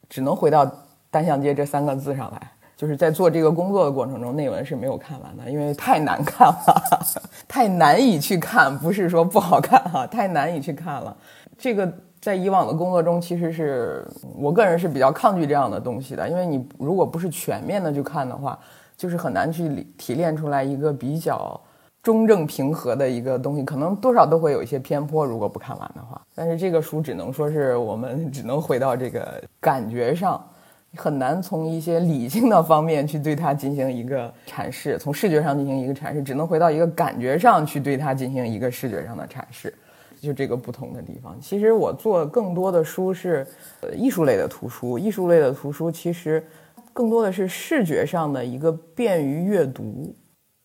[0.09, 0.69] 只能回到
[1.11, 2.51] 单向街这三个字上来。
[2.75, 7.01] 就是在做这个工作的过程中，内文是没有看完的，因为太难看了，
[7.47, 11.17] 太难以去看，不是说不好看哈，太难以去看了。
[11.59, 11.93] 这个。
[12.23, 14.07] 在以往的工作中，其实是
[14.37, 18.57] 我个人是比较抗拒这样的东西的，因为你如果不是全面的去看的话，
[18.97, 21.61] 就是很难去提炼出来一个比较
[22.01, 26.23] 中正平和的一个东西，可能多少都会有一些偏颇，如果不看完的话。
[26.33, 30.41] 但是这个书只能说是我们只能回到这个感觉上，
[30.97, 39.75] 很难从一些理性的方面去对它进行一个阐释，从视觉上进行一个阐释，只能回到一个感觉上去对它进行一个视觉上的阐释，
[40.23, 41.37] 就这个不同的地方。
[41.41, 43.45] 其实我做更多的书是，
[43.81, 46.43] 呃，艺术类的图书，艺术类的图书其实
[46.93, 50.15] 更多的是视觉上的一个便于阅读。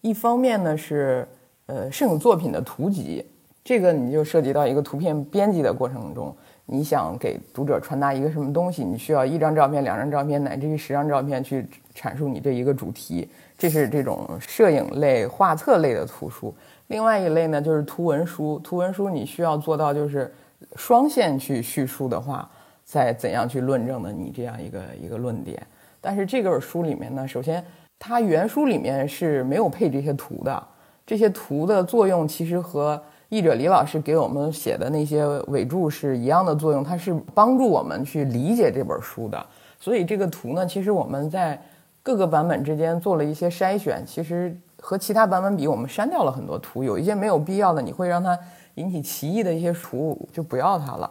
[0.01, 1.27] 一方面呢是，
[1.65, 3.25] 呃，摄影作品的图集，
[3.63, 6.33] 这个你就涉及到一个图片编辑的过程中，
[6.67, 11.65] 你想给读者传达一个什么东西，你需要一张照片、两张照片，乃至于十张照片去
[11.95, 16.53] 阐述你这一个主题，这是这种摄影类、画册类的图书。
[16.87, 20.33] 另外一类呢就是图文书，图文书你需要做到就是
[20.75, 22.49] 双线去叙述的话，
[22.83, 25.65] 再怎样去论证的你这样一个一个论点。
[26.01, 27.63] 但是这本书里面呢，首先。
[27.99, 30.67] 它原书里面是没有配这些图的，
[31.03, 39.43] 这些图的作用其实和译者李老师给我们写的那些尾注是一样的作用，它是帮助我们去理解这本书的。
[39.79, 41.59] 所以这个图呢，其实我们在
[42.03, 48.37] 各个版本之间做了一些筛选，其实和其他版本比，我们删掉了很多图，有一些没有必要的，你会让它
[48.75, 51.09] 引起歧义的一些图就不要它了。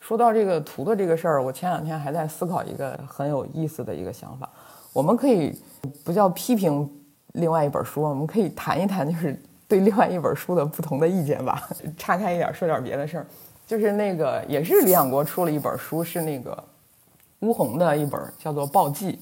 [0.00, 4.48] 说到这个图的这个事儿，我前两天还在思考一个很有意思的一个想法，
[4.92, 5.54] 我们可以。
[6.02, 6.90] 不叫批评
[7.32, 11.68] 另外一本书，我们可以谈一谈，就是对另外一本书的不同的意见吧。
[11.98, 13.26] 岔开一点，说点别的事儿，
[13.66, 16.64] 就是那个也是李想国出了一本书，是那个
[17.40, 19.12] 乌宏的一本，叫做《报记》。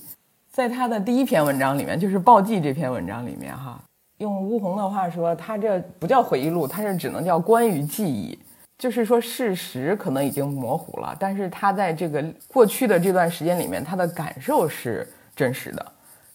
[0.52, 3.80] 在他的第一篇文章里面，就是《报记》这篇文章里面，哈，
[4.18, 8.38] 用乌宏的话说，他这不叫回忆录，他这只能叫关于记忆，
[8.76, 15.86] 就是说事实可能已经模糊了，但是他在这个过去的这段时间里面，他的感受是真实的。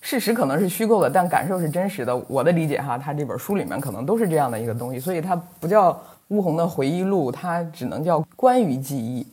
[0.01, 2.17] 事实可能是虚构的，但感受是真实的。
[2.27, 5.95] 我的理解哈，他这本书里面可能都是这样的一个东西，所以它不叫
[6.29, 9.27] 乌宏的回忆录，它只能叫关于记忆。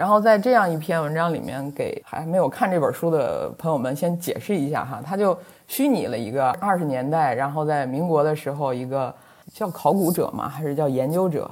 [0.00, 9.14] 然后在这样一篇文章里面，给还没有看这本书的朋友们先解释一下哈，他就虚拟了一个二十年代，然后在民国的时候，一个
[9.52, 11.50] 叫考古者嘛，还是叫研究者，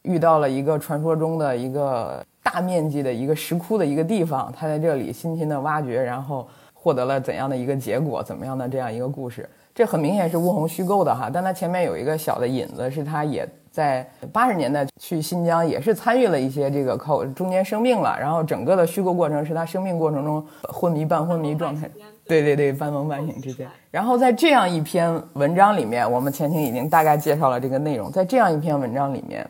[0.00, 6.48] 遇到了一个传说中的一个大面积的一个石窟的一个地方，他在这里辛勤的挖掘，然后。
[6.82, 8.22] 获得了怎样的一个结果？
[8.22, 9.46] 怎么样的这样一个故事？
[9.74, 21.90] 这很明显是乌宏虚构的哈，但他前面有一个小的引子，是他也在八十年代去新疆，也是参与了一些这个靠中间生病了，然后整个的虚构过程是他生病过程中昏迷半昏迷状态，
[22.26, 23.68] 对对对，半梦半醒之间。
[23.90, 29.48] 然后在这样一篇文章里面，我们前情已经大概介绍了这个内容，在这样一篇文章里面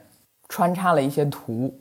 [0.48, 1.72] 穿插了一些图，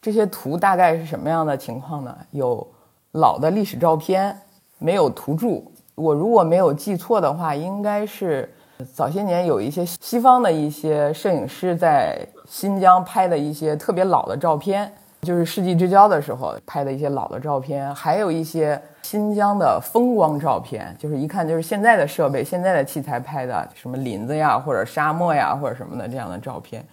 [0.00, 2.16] 这些图大概是什么样的情况呢？
[2.30, 2.66] 有
[3.12, 4.36] 老的历史照片。
[4.78, 8.54] 没有图注，我如果没有记错的话，应该是
[8.94, 26.84] 早些年有一些西方的一些摄影师在新疆拍的一些特别老的照片，就是世纪之交的时候拍的一些老的照片，还有一些新疆的风光照片，就是一看就是现在的设备、现在的器材拍的，什么林子呀，或者沙漠呀，或者什么的这样的照片。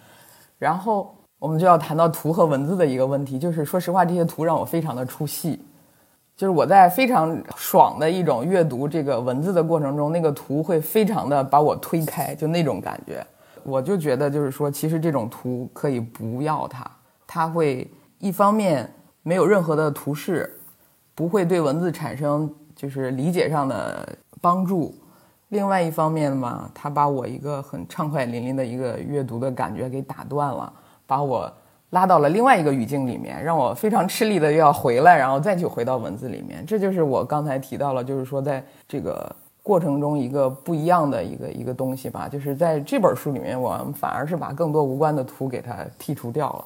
[0.58, 5.62] 然后我们就要谈到图和文字的一个问题，就是说实话，这些图让我非常的出戏。
[6.36, 13.24] 就是我在非常爽的一种阅读这个文字的过程中，那个图会非常的把我推开，就那种感觉，
[13.62, 16.84] 我就觉得就是说，其实这种图可以不要它，
[17.24, 18.92] 它会一方面
[19.22, 20.58] 没有任何的图示，
[21.14, 24.08] 不会对文字产生就是理解上的
[24.40, 24.92] 帮助，
[25.50, 30.72] 另外一方面嘛，它把我一个很畅快淋漓的一个阅读的感觉给打断了，
[31.06, 31.52] 把我。
[31.94, 36.66] 拉到了另外一个语境里面，让我非常吃力的又要回来，然后再去回到文字里面。
[36.66, 42.28] 这就是我刚才提到了，就是说在这个过程中一个不一样的一个一个东西吧。
[42.28, 46.64] 就是在这本书里面，我反而是把更多无关的图给它剔除掉了，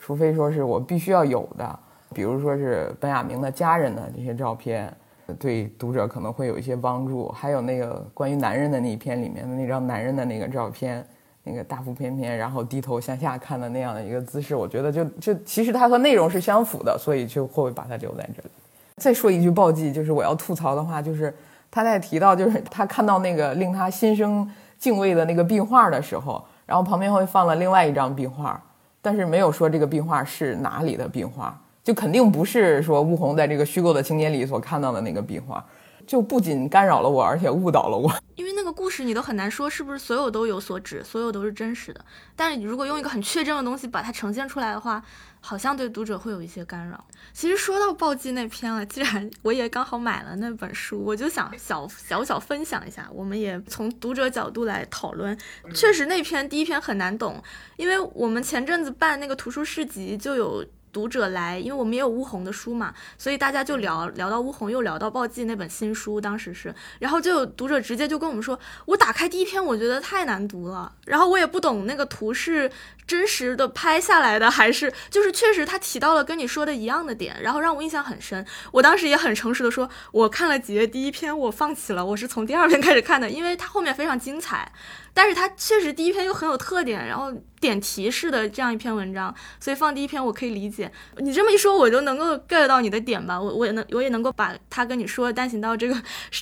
[0.00, 1.78] 除非说是我必须要有的，
[2.12, 4.92] 比如说是本雅明的家人的这些照片，
[5.38, 7.28] 对读者可能会有一些帮助。
[7.28, 11.06] 还有那个关于男人的那一篇里面的那张男人的那个照片。
[11.44, 18.48] 那个大腹便便，然后低头向下看的那样的一个姿势，我觉得就就其实它和内容是相符的，所以就会把它留在这里。
[18.96, 21.34] 再说一句暴击，就是我要吐槽的话，就是
[21.70, 28.58] 他在提到就是他看到那个令他心生敬畏的那个壁画的时候，然后旁边会放了另外一张壁画，
[29.02, 35.62] 但是没有说这个壁画是哪里的壁画，就肯定不是说吴红在这个虚构的情节里所看到的那个壁画。
[36.06, 38.12] 就不仅干扰了我，而且误导了我。
[38.36, 42.04] 因为那个故事你都很难说是不是所有都有所指，所有都是真实的。
[42.34, 45.02] 但是如果用一个很确证的东西把它呈现出来的话，
[45.40, 47.04] 好像对读者会有一些干扰。
[47.32, 55.38] 其实说到暴击那篇了，既然我也刚好买了那本书，我就想小小小分享一下，我们也从读者角度来讨论。
[55.72, 57.42] 确实那篇第一篇很难懂，
[57.76, 60.64] 因为我们前阵子办那个图书市集就有。
[60.94, 72.70] 读者来，因为我们也有乌红的书嘛，所以大家就聊聊到乌红，又聊到暴记那本新书，当时是，然后就有读者直接就跟我们说，我打开第一篇，我觉得太难读了，然后我也不懂那个图是
[73.06, 78.46] 真实的拍下来的，还是就是确实他提到了跟你说的一样的点，然后让我印象很深。
[78.70, 84.70] 我当时也很诚实的说，我看了几页第一篇，我放弃了，我是从第二篇开始看的，因为它后面非常精彩。
[85.14, 90.90] 但是它确实第一篇又很有特点，然后点题式的这样一篇文章，所以放第一篇我可以理解。
[91.18, 93.40] 你这么一说，我就能够 get 到你的点吧？
[93.40, 95.96] 我我也能我也能够把它跟你说单行道这个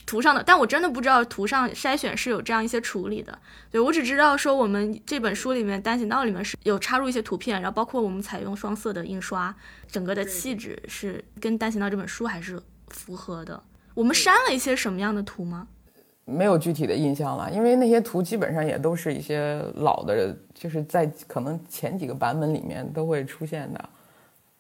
[0.07, 3.39] 图上的，但我真的不知道图上筛选是有这样一些处理的。
[3.71, 9.55] 对我只知道说我们这本书里面单行道里面是有插入一些图片，然后包括我们采用双色的印刷，
[9.87, 13.63] 整个的气质是跟单行道这本书还是符合的。
[13.95, 15.69] 我们删了一些什么样的图吗？
[16.33, 23.89] 没有具体的印象了，因为那些图基本上也都是一些老的，就是在可能前几个版本里面都会出现的。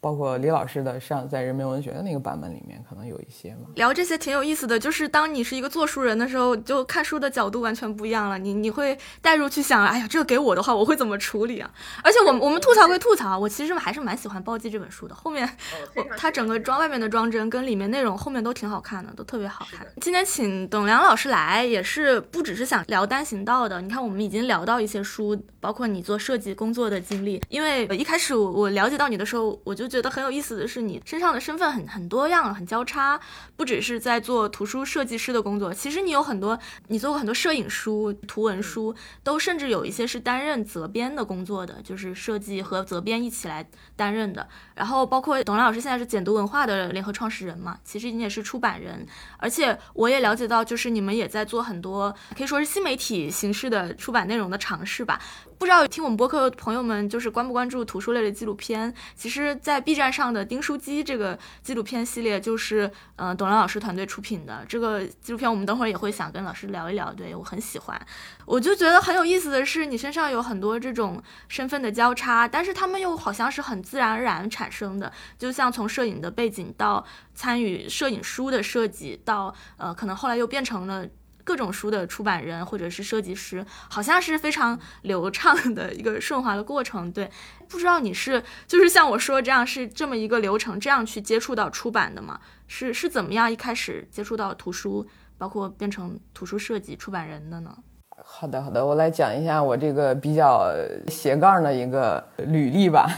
[0.02, 3.68] 包括李老师的上在人民文学的那个版本里面，可能有一些嘛。
[3.76, 8.36] 聊这些挺有意思的，就是当你是一个做书人的时候，就看书的角度完全不一样了。
[8.36, 11.70] 你你会带入去想，哎呀，这个给我的话，我会怎么处理啊？
[12.02, 15.14] 而且我们我们吐槽归吐槽，我其实还是蛮喜欢《暴击》这本书的。
[15.14, 15.48] 后面
[15.94, 19.86] 我，它整个装外面的装帧跟里面内容后面都挺好看的，都特别好看。
[20.00, 23.80] 今天请董良老师来，也是不只是想聊单行道的。
[23.80, 27.40] 你看，我们已经聊到一些书，包括你做设计工作的经历。
[27.48, 29.91] 因为一开始我了解到你的时候，我就。
[29.92, 33.20] 觉得很有意思的是，你身上的身份很很多样，很交叉，
[33.56, 44.48] 不只是在做图书设计师的工作，其实你有很多，你做过很多摄影书、图文书，都甚至有一些是担任责编的工作的，就是设计和责编一起来担任的。
[44.74, 55.20] 然后包括董亮老师现在是简读文化的联合创始人嘛，其实你也是出版人，而且我也了解到，就是你们也在做很多可以说是新媒体形式的出版内容的尝试吧。
[55.62, 58.92] 不知道听我们播客的朋友们就是关不关注图书类的纪录片？
[59.14, 67.12] 其实，在 B 站上的《丁书机》这个纪录片系列，就是嗯董亮老师团队出品的这个纪录片，我们等会儿也会想跟老师聊一聊。
[67.12, 68.06] 对我很喜欢，
[68.44, 75.12] 我就觉得很有意思的是，你身上有很多这种身份的交叉，但是他们又好像是很自然而然产生的。
[75.38, 81.06] 就像从摄影的背景到参与摄影书的设计，到呃可能后来又变成了。
[81.44, 87.10] 各种书的出版人或者是设计师，好像是非常流畅的一个顺滑的过程。
[87.12, 87.30] 对，
[87.68, 92.40] 不知道你是就是像我说这样是这么一个流程，这样去接触到出版的吗？
[92.66, 97.76] 是是怎么样一开始接触到图书，包括变成图书设计出版人的呢？
[98.24, 100.72] 好的，好的，我来讲一下我这个比较
[101.08, 103.08] 斜杠的一个履历吧。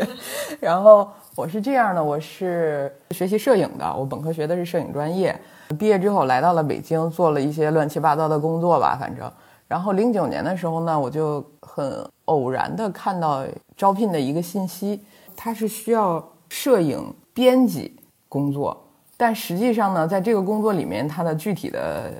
[0.60, 5.38] 然后我是这样的，我是学习摄影的，我本科学的是摄影专业。
[5.76, 9.30] 毕业之后来到了北京，做了一些乱七八糟的工作吧，反正。
[9.66, 13.44] 然后零九年的时候呢，我就很偶然的看到
[13.76, 14.98] 招聘的一个信息，
[15.36, 17.94] 它是需要摄影编辑
[18.30, 18.74] 工作，
[19.18, 22.10] 但实际上呢，在这个工作里面，它的具体的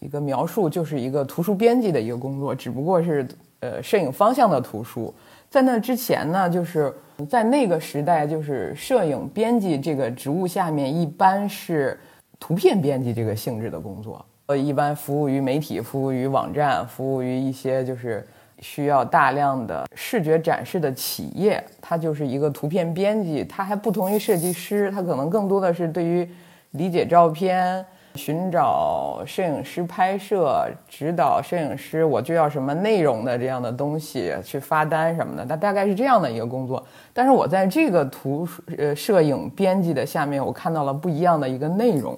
[0.00, 3.28] 一个描述就是一个图书编辑的一个工作，只不过是
[3.60, 5.12] 呃摄影方向的图书。
[5.50, 6.90] 在那之前呢，就是
[7.28, 12.00] 在那个时代，就是摄影编辑这个职务下面一般是。
[12.46, 18.22] 图片编辑这个性质的工作，呃，一般服务于媒体，服务于网站，服务于一些就是
[18.58, 21.64] 需要大量的视觉展示的企业。
[21.80, 26.28] 它就是一个图片编辑，它还不同于设计师，它可能更多的是对于
[26.72, 27.82] 理解照片、
[28.16, 35.46] 寻找摄影师拍摄、指导摄影师我就要什么内容的这样的东西去发单什么的。
[35.46, 36.84] 它大概是这样的一个工作。
[37.14, 42.14] 但是我在这个图呃摄影编辑的下面，我看到了不一样的一个内容。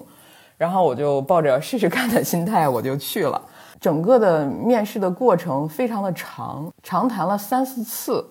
[0.57, 3.41] 然后我就抱着试试看的心态，我就去了。
[3.79, 8.25] 整个的面试的过程非常的长，长谈了三四次，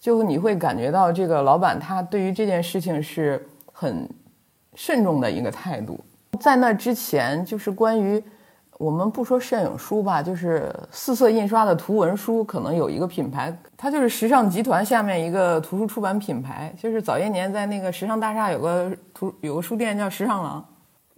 [0.00, 4.08] 就你会感觉到这个老板他对于这件事情是很
[4.74, 6.00] 慎重的一个态度。
[6.40, 8.20] 在那之前，就是关于
[8.76, 20.64] 我们不说摄影书吧，就是四色印刷的图文书，可能有一个品牌，它就是时尚集团下面一个图书出版品牌，就是早些年在那个时尚大厦有个图有个书店叫时尚廊。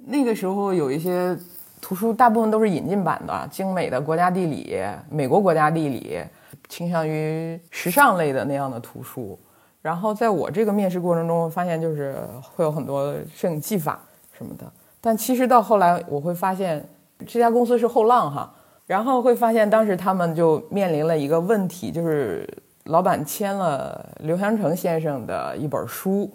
[0.07, 1.37] 那个时候有一些
[1.81, 4.77] 图书，大部分都是引进版的，精美的国家地理、
[5.11, 6.21] 美国国家地理，
[6.69, 9.39] 倾向于时尚类的那样的图书。
[9.83, 13.99] 然后在我这个面试过程中，发现就是会有很多摄影技法
[14.37, 14.71] 什么的。
[15.01, 16.87] 但其实到后来，我会发现
[17.27, 18.53] 这家公司是后浪哈，
[18.87, 22.47] 然后会发现当时他们就面临了一个问题，就是
[22.85, 26.31] 老板签了刘香成先生的一本书，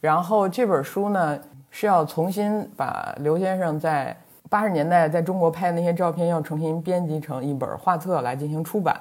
[0.00, 1.38] 然后这本书呢
[1.70, 4.16] 是要重新把刘先生在
[4.48, 8.98] 八十年代在中国拍的那些照片要重新编辑成一本画册来进行出版。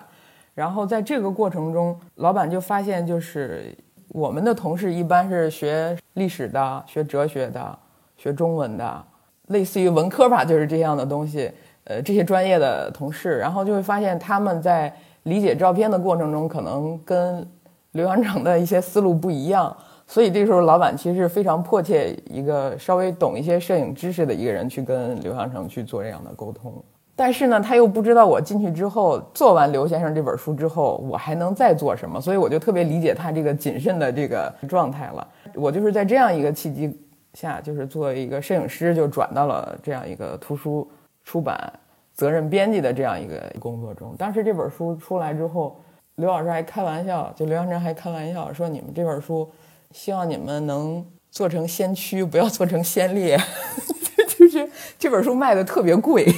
[0.54, 3.76] 然后在这个过程中，老板就发现，就是
[4.10, 7.78] 我们的同事一般是学历史的、学哲学的、
[8.18, 9.04] 学中文的，
[9.48, 11.52] 类似于文科吧，就是这样的东西。
[11.84, 14.94] 呃，这些专业的同事，然后就会发现他们在
[15.24, 17.48] 理解照片的过程中，可能跟
[17.92, 19.74] 刘洋成的一些思路不一样。
[20.08, 26.74] 所以这时候，老板其实非常迫切，一个稍微懂一些摄影知识的一个人去跟刘洋成去做这样的沟通。
[27.14, 35.28] 但是呢，他又不知道我进去之后做完刘先生这本书之后，我还能再做什么，所以我就特别理解他这个谨慎的这个状态了。
[35.54, 36.98] 我就是在这样一个契机
[37.34, 40.88] 下，就是作为一个摄影师，就转到了这样一个图书
[41.26, 41.74] 出版
[42.14, 44.16] 责任编辑的这样一个工作中。
[44.18, 45.76] 当时这本书出来之后，
[46.16, 49.50] 刘老师还开玩笑，就刘洋成还开玩笑说：“你们这本书，
[49.98, 53.36] 希望你们能做成先驱，不要做成先烈。
[54.38, 54.70] ”就是
[55.00, 56.32] 这本书卖的特别贵。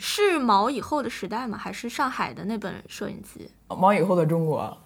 [0.00, 1.56] 是毛以后的时代吗？
[1.56, 3.48] 还是上海的那本摄影集？
[3.68, 4.76] 毛以后的中国，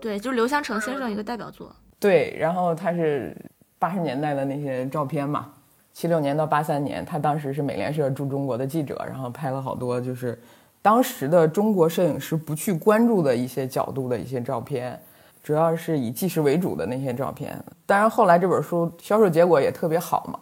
[0.00, 1.70] 对，就是刘香成先生一个代表作。
[2.00, 3.34] 对，然后他是
[3.78, 5.52] 八十年代的那些照片嘛，
[5.92, 10.36] 七六年到八三年，他当时是美联社驻中国的记者，然后拍了好多就是
[10.82, 15.00] 当时的中国摄影师不去关注的一些角度的一些照片，
[15.46, 17.56] 主要是以纪实为主的那些照片。
[17.86, 20.40] 当然后来这本书销售结果也特别好嘛，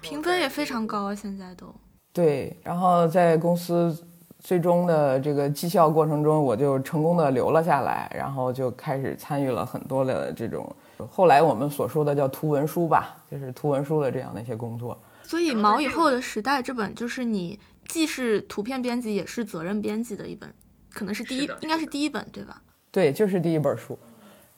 [0.00, 1.66] 评分也非常高，现在都。
[2.10, 3.94] 对，然后在公司
[4.38, 10.74] 最终的这个绩效过程中，我就成功的留了下来，然后就开始参与了很多的这种
[11.10, 14.98] 后来我们所说的叫图文书吧，就是图文书的这样的一些工作。
[15.22, 20.50] 所以毛以后的时代这本就是你既是图片编辑也是责任编辑的一本，
[20.94, 22.62] 可能是第一，应该是第一本对吧？
[22.90, 23.98] 对，就是第一本书。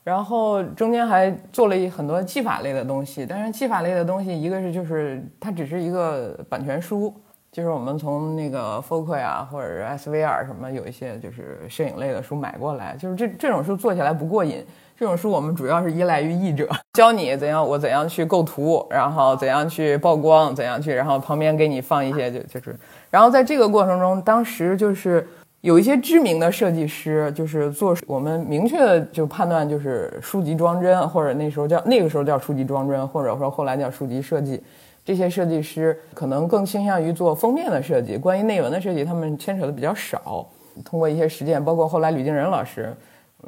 [0.08, 7.12] 然后中间还做了一很多技法类的东西，但是技法类的东西一个是就是它只是一个版权书。
[7.50, 12.94] 就是我们从那个 f o c a 啊，或者是 SVR 什么，有一些就是摄影类的书买过来。
[12.98, 14.64] 就是这这种书做起来不过瘾，
[14.96, 22.78] 这种书我们主要是依赖于译者 教你怎样，我怎样去构图，然后怎样去曝光，怎样去，然后旁边给你放一些就就是，
[23.10, 25.26] 然后在这个过程中，当时就是
[25.68, 34.62] 有一些知名的设计师，就是做我们明确的就判断就是书籍装帧，或者那时候叫那个时候叫书籍装帧，或者说后来叫书籍设计。
[35.04, 40.48] 这些设计师可能更倾向于做封面的设计，关于内文的设计，他们牵扯的比较少。
[40.86, 42.90] 通过一些实践，包括后来吕敬仁老师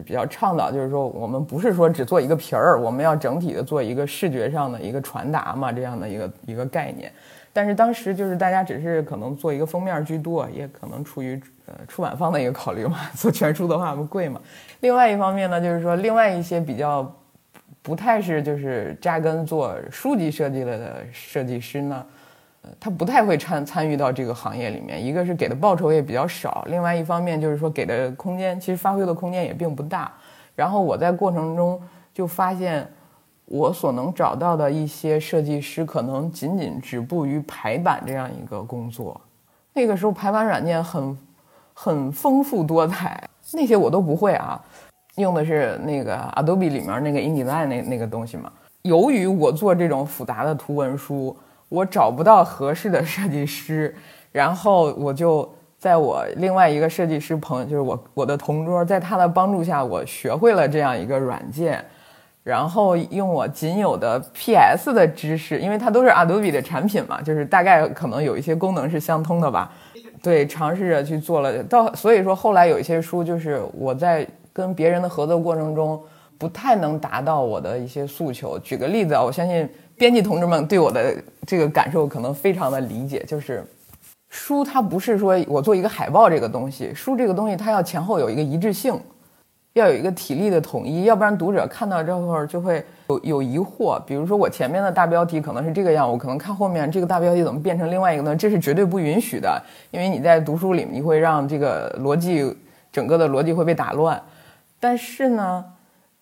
[0.04, 7.10] 比较倡导，就是说我们不是说只做一个皮儿，我们要整体的做一个视觉上的一个传达嘛，这样的一个一个概念。
[7.52, 14.40] 但是当时就是大家只是可能做一个封面居多，也可能出于呃出版方的一个考虑嘛， 做全书的话不贵嘛。
[14.80, 17.10] 另外一方面呢，就是说另外一些比较。
[17.82, 22.06] 不太是就是扎根做书籍设计了的设计师呢，
[22.60, 25.02] 呃，他不太会参参与到这个行业里面。
[25.02, 30.12] 一个是给的报酬也比较少，另外一方面就是说给的空间其实发挥的空间也并不大。
[30.54, 31.80] 然后我在过程中
[32.12, 32.86] 就发现，
[33.50, 39.20] 我所能找到的一些设计师可能仅仅止步于排版这样一个工作。
[39.72, 41.18] 那个时候排版软件很
[41.74, 43.20] 很丰富多彩，
[43.52, 44.60] 那些我都不会啊。
[45.16, 48.52] 用的是那个 Adobe 里面那个 InDesign 那那个东西嘛。
[48.82, 51.36] 由于我做这种复杂的图文书，
[51.68, 53.92] 我找不到合适的设计师，
[54.30, 61.84] 然后我就在我另外一个设计师朋友，就是我我的同桌，在他的帮助下，我学会了这样一个软件，
[62.42, 69.72] 然后用我仅有的 PS 的知识，因为它都是 Adobe 的产品嘛，就是大概可能有一些功能是相通的吧。
[70.22, 74.26] 对，尝试着去做了，到所以说后来有一些书就是我在。
[74.52, 75.98] 跟别人的合作过程中，
[76.36, 78.58] 不太能达到我的一些诉求。
[78.58, 79.66] 举个例子啊，我相信
[79.96, 81.14] 编辑同志们对我的
[81.46, 83.64] 这个感受可能非常的理解，就是
[84.28, 89.00] 书它不是说我做一个海报这个东西，书这个东西它要前后有一个一致性，
[89.74, 94.00] 要有一个体力的统一，要不然读者看到这会儿就会有有疑惑。
[94.04, 98.34] 比如说我前面的大标题可能是这个样，我可能看后面这个大标题怎么变成另外一个呢？
[98.34, 99.62] 这是绝对不允许的，
[99.92, 102.52] 因为你在读书里你会让这个逻辑
[102.90, 104.20] 整个的逻辑会被打乱。
[104.80, 105.64] 但是呢，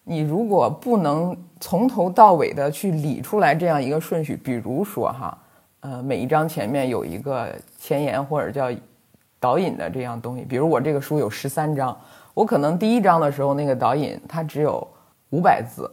[0.05, 5.39] 你如果不能从头到尾的去理出来这样一个顺序，比如说哈，
[5.81, 8.71] 呃，每一章前面有一个前言或者叫
[9.41, 11.97] 导引的这样东西，比如我这个书有十三章，
[12.39, 14.87] 我可能第一章的时候那个导引它只有
[15.31, 15.91] 五百字，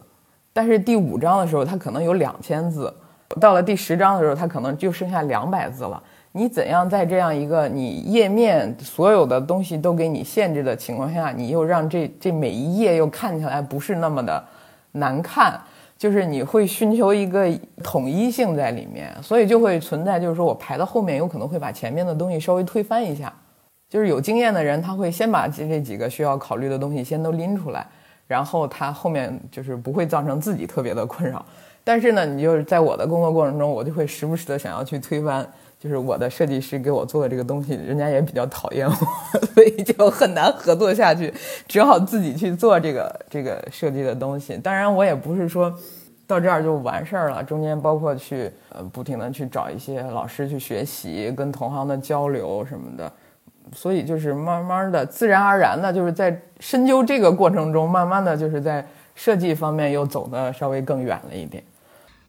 [0.52, 2.94] 但是第五章的时候它可能有两千字，
[3.40, 6.00] 到了第十章的时候，它可能就剩下两百字了。
[6.30, 14.44] 你怎样在这样一个你页面所有的东西都给你限制的情况下，你又让这这每一页又看起来不是那么的
[14.92, 15.60] 难看？
[15.98, 17.50] 就是你会寻求一个
[17.82, 23.32] 统一性在里面，所以就会存在，就是说我排到后面有可能会把前面的东西稍微推翻一下。
[23.96, 27.86] 就是有经验的人，他会先把这这几个需要考虑的东西先都拎出来，
[28.26, 31.42] 然后他后面就是不会造成自己特别的困扰。
[31.82, 35.48] 但是呢，你就是在我的工作过程中，我就会时不时的想要去推翻。
[35.78, 38.92] 就是我的设计师给我做的这个东西，人家也比较讨厌我，
[39.54, 41.32] 所以就很难合作下去，
[41.66, 44.58] 只好自己去做这个这个设计的东西。
[44.58, 45.74] 当然，我也不是说
[46.26, 53.10] 到这儿就完事儿了，中间包括去呃不停的去找一些老师去学习，跟同行的交流什么的。
[53.74, 61.62] 所以就是慢慢的、自然而然的，就是在深究这个过程中，慢慢的就是在设计方面又走的稍微更远了一点。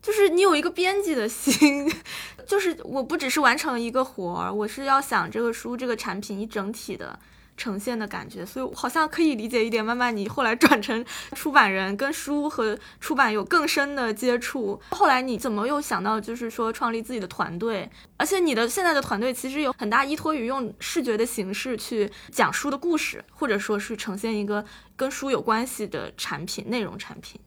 [0.02, 1.92] 就是你有一个编辑的心，
[2.48, 7.18] 就是我不只是完成一个活儿，我是要想这个书这个产品一整体的
[7.58, 9.84] 呈现的感觉，所以好像可以理解一点。
[9.84, 11.03] 慢慢你后来转成
[11.34, 17.89] 出版人，跟书和出版有更深的接触，后来你怎么又想到就是说创立自己的团队？
[18.18, 24.64] 而且你的现在的团队其实有很大依托于用视觉的形式去讲书的故事，或者说是呈现一个
[24.95, 27.41] 跟书有关系的产品内容产品。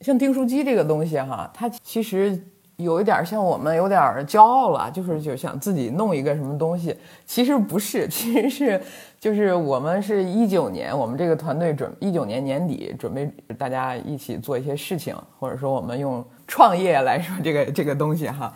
[0.00, 6.96] 像订书机这个东西哈，它其实有一点像我们有点骄傲了，就是就想自己弄一个什么东西。
[7.26, 8.80] 其实不是， 其实是
[9.20, 18.52] 就是我们是一九年，我们这个团队准一九年年底准备大家一起做一些事情，或者说我们用创业来说这个这个东西哈。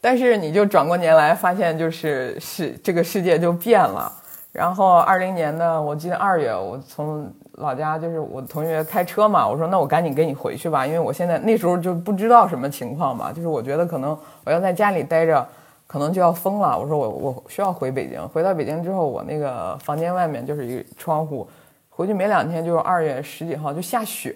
[0.00, 4.10] 但是你就转过年来发现，就是世这个世界就变了。
[4.52, 7.32] 然后二零年的我记得二月，我从。
[7.60, 15.46] 老家就是我同学开车嘛，我说那我赶紧跟你回去吧，因为我现在那时候就不知道什么情况嘛，就是我觉得可能我要在家里待着，
[15.86, 16.78] 可能就要疯了。
[16.78, 21.46] 我说我我需要回北京，回到北京之后，我那个房间外面就是一个窗户，
[21.90, 24.34] 回去没两天就是二月十几号就下雪，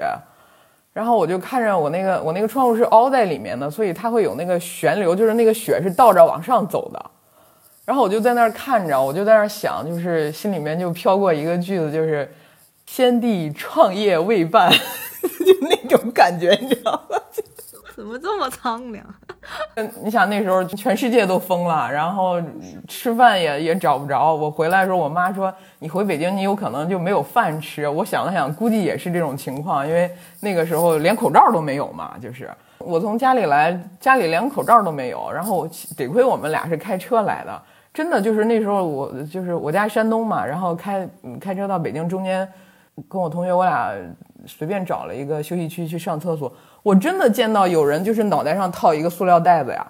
[0.93, 7.05] 然后我就看着我那个我那个窗户是凹在里面的，所以它会有那个旋流，就是那个雪是倒着往上走的，
[7.87, 12.29] 然后我就在那儿看着，我就在那儿想，就是心里面就飘过一个句子，就是。
[12.87, 14.71] 先帝创业未半，
[15.23, 17.19] 就那种感觉，你知道吗？
[17.97, 19.05] 怎么这么苍凉？
[19.77, 22.43] 嗯，你想那时候全世界都疯了，然后
[22.89, 24.35] 吃饭也也找不着。
[24.35, 27.89] 我回来的时候，我妈说你回北京，你有可能就没有饭吃。
[27.89, 30.11] 我想了想，估计也是这种情况，因为
[30.41, 32.17] 那个时候连口罩都没有嘛。
[32.21, 37.63] 就是我从家里来，家里连口罩都没有，然后得亏我们俩是开车来的。
[37.93, 41.09] 真的就是那时候，我就是我家山东嘛，然后开
[41.41, 42.47] 开车到北京中间。
[43.09, 43.93] 跟我同学，我俩
[44.47, 46.53] 随便找了一个休息区去上厕所。
[46.83, 49.87] 我真的见到有人就是脑袋上套一个塑料袋子呀！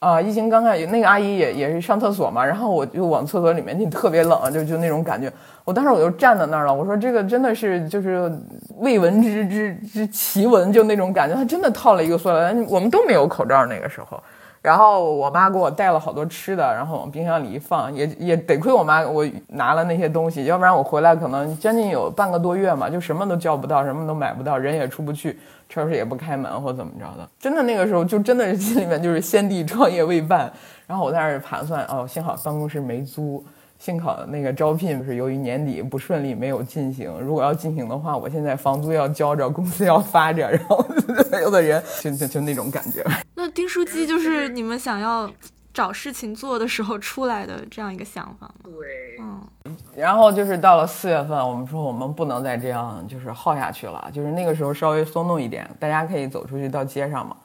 [0.00, 5.32] 啊，疫情刚开始，那个阿姨也也是上厕所嘛，然后我就往厕所里面进，特别冷，就就那种感觉。
[5.64, 8.32] 我当时我就站在那儿了，我说这个真的是就是
[8.76, 11.34] 未闻之之之奇闻，就那种感觉。
[11.34, 14.22] 他真的套了一个塑料袋，我们都没有口罩那个时候。
[14.68, 25.38] 然后我妈给我带了好多吃的，然后往冰箱里一放，也也得亏我妈我拿了那些东西，要不然我回来可能将近有半个多月嘛，就什么都叫不到，什么都买不到，人也出不去，
[25.70, 27.26] 超市也不开门或怎么着的。
[27.40, 30.52] 真的那个时候就真的是心里面就是先帝创业未半，
[30.86, 33.42] 然后我在那儿盘算，哦，幸好办公室没租。
[33.78, 40.84] 幸好那个招聘是由于年底不顺利没有进行，如果要进行的话，我现在房租要交着，工资要发着，然后
[41.30, 43.04] 所 有的人就就就那种感觉。
[43.36, 45.30] 那订书机就是你们想要
[45.72, 48.54] 找事情做的时候出来的这样一个想法吗？
[48.64, 48.72] 对，
[49.20, 49.76] 嗯。
[49.94, 57.36] 然后就是到了四月份，我们说我们不能再这样就是耗下去了，就是那个时候稍微松动一点，大家可以走出去到街上嘛。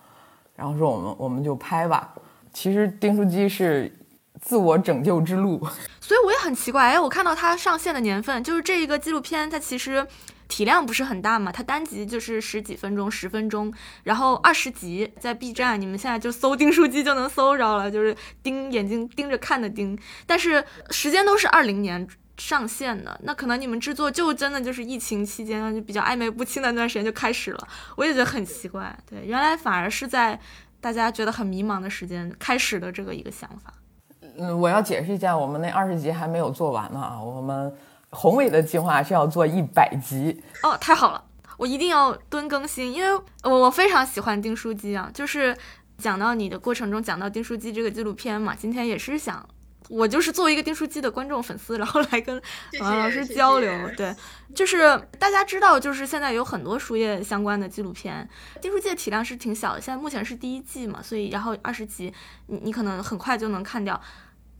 [0.55, 2.11] 然后说我们我们就拍吧。
[2.51, 3.95] 其实订书机是。
[4.43, 5.65] 自我拯救之路，
[6.01, 10.05] 所以我也很奇怪，哎，我看到它上线的年份，就是这一个纪录片，它其实
[10.49, 13.73] 体量不是很大嘛，它单集就是十几分钟、十分钟，
[14.03, 22.05] 然后二十集在 B 站，你们现在就搜“订书机”就能搜着了，就是盯眼睛盯着看的盯，但是时间都是二零年
[22.37, 30.37] 上线的，那可能你们制作就真的就是疫情期间就比较暧昧不清的那段时间就开始了，我也觉得很奇怪，对，原来反而是在
[30.81, 33.73] 大家觉得很迷茫的时间开始的这个一个想法。
[34.37, 37.21] 嗯，我要解释一下，我们那二十集还没有做完呢啊！
[37.21, 37.73] 我们
[38.09, 41.23] 宏伟的计划是要做一百集哦，太好了，
[41.57, 45.55] 我一定要蹲更新，因为我我非常喜欢订书机啊，就是
[45.97, 49.45] 讲到你的过程中讲到订书机这个纪录片嘛，今天也是想
[49.89, 52.41] 我就是作为一个订书机的观众粉丝，然后来跟
[52.79, 53.71] 王老师交流。
[53.95, 54.15] 对，
[54.55, 54.79] 就是
[55.19, 58.27] 大家知道，就是现在有很多书业相关的纪录片，
[58.61, 62.13] 订书机的体量是挺小的，现在目前是第一季嘛，所以然后二十集，
[62.47, 63.99] 你你可能很快就能看掉。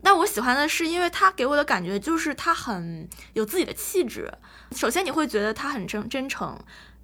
[0.01, 4.29] 但我喜欢的是，因为他给我的感觉就是他很有自己的气质。
[4.75, 6.59] 首先你会觉得他很真真诚。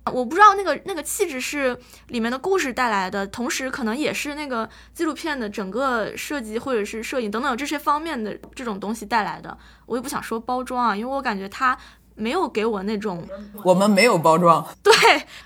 [0.06, 1.78] 我不知道那个那个气质是
[2.08, 9.58] 里面的故事带来的，同时可能也是那个纪录片的整个设计或者是摄影等等这些方面的这种东西带来的。
[9.86, 11.78] 我也不想说包装啊，因为我感觉它。
[12.20, 13.28] 没有给我那种，
[13.64, 14.94] 我们没有包装， 对，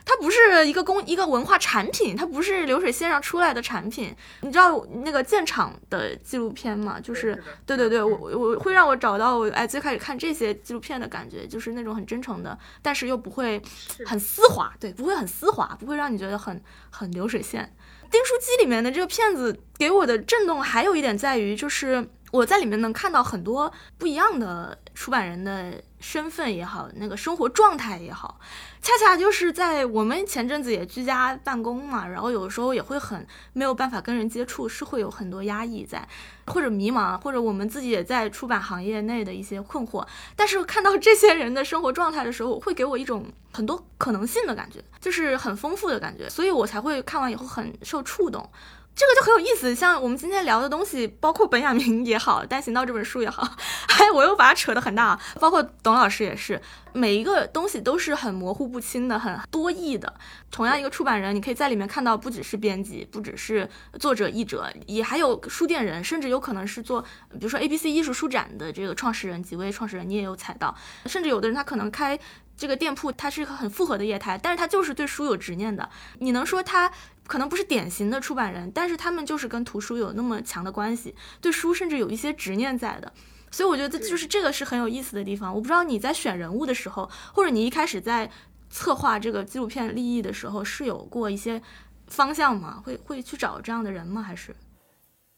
[0.04, 4.14] 它不是一个工一个文化产品，它不是流水线上出来的产品。
[4.42, 7.00] 你知道那个建厂的纪录片吗？
[7.00, 13.62] 就是，对对对，我我会让我找到我哎，最开始看这些纪录片的感觉，就是那种很真诚的，但是又不会
[14.06, 17.74] 很丝滑，对，不会很丝滑，不会让你觉得很很流水线。
[18.12, 25.82] 订书机里面的这个片子给我的震动还有一点在于，就是我在里面能看到很多不一样的出版人的。
[26.04, 28.38] 身份也好，那个生活状态也好，
[28.82, 36.06] 恰恰就是在我们前阵子也居家办公嘛，然后有时候也会很没有办法跟人接触，是会有很多压抑在，
[36.48, 40.06] 或者迷茫，或者我们自己也在出版行业内的一些困惑。
[40.36, 48.50] 但是看到这些人的生活状态的时候，会给我一种很多可能性的感觉，就是很丰富的感觉，所以我才会看完以后很受触动。
[48.96, 53.44] 这个就很有意思，像我们今天聊的东西，包括本雅明也好，《单行道》这本书也好，
[53.88, 56.62] 还 我又把它扯得很大，包括董老师也是，
[56.94, 60.14] 每一个东西都是很模糊不清的，很多义的。
[60.52, 63.68] 同样一个出版人，你可以在里面看到，不只是编辑，不只是
[64.00, 70.76] 作者、译者，也还有书店人，甚至有可能是做，比如说 A B C 艺术书展的这个创始人，几位创始人你也有踩到，
[71.08, 72.20] 甚至有的人他可能开
[72.56, 75.90] 这个店铺，它是一个很复合的业态，但是它就是对书有执念的，
[76.20, 76.92] 你能说他？
[77.26, 83.10] 可能不是典型的出版人，但是他们就是跟图书有那么强的关系，对书甚至有一些执念在的，
[83.50, 85.56] 所以我觉得就是这个是很有意思的地方。
[85.56, 88.30] 我不知道你在选人物的时候，或者你一开始在
[88.70, 91.62] 策划这个纪录片立意的时候，是有过一些
[92.08, 92.84] 方向吗？
[92.84, 94.22] 会会去找这样的人吗？
[94.22, 94.54] 还是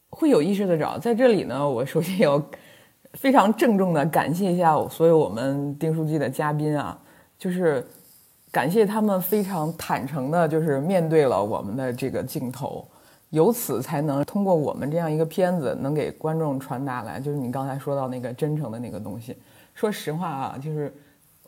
[0.09, 0.97] 会有意识的找？
[0.97, 2.43] 在这里呢，我首先要
[3.13, 6.99] 非常郑重的感谢一下所有我们订书记的嘉宾啊，
[7.37, 7.85] 就是。
[8.51, 12.87] 感谢他们非常坦诚的，就是面对了我们的这个镜头，
[13.31, 19.35] 由此才能通过我们这样一个片子，能给观众传达来，就是你刚才说到那个真诚的那个东西。
[19.73, 20.89] 说实话啊，就是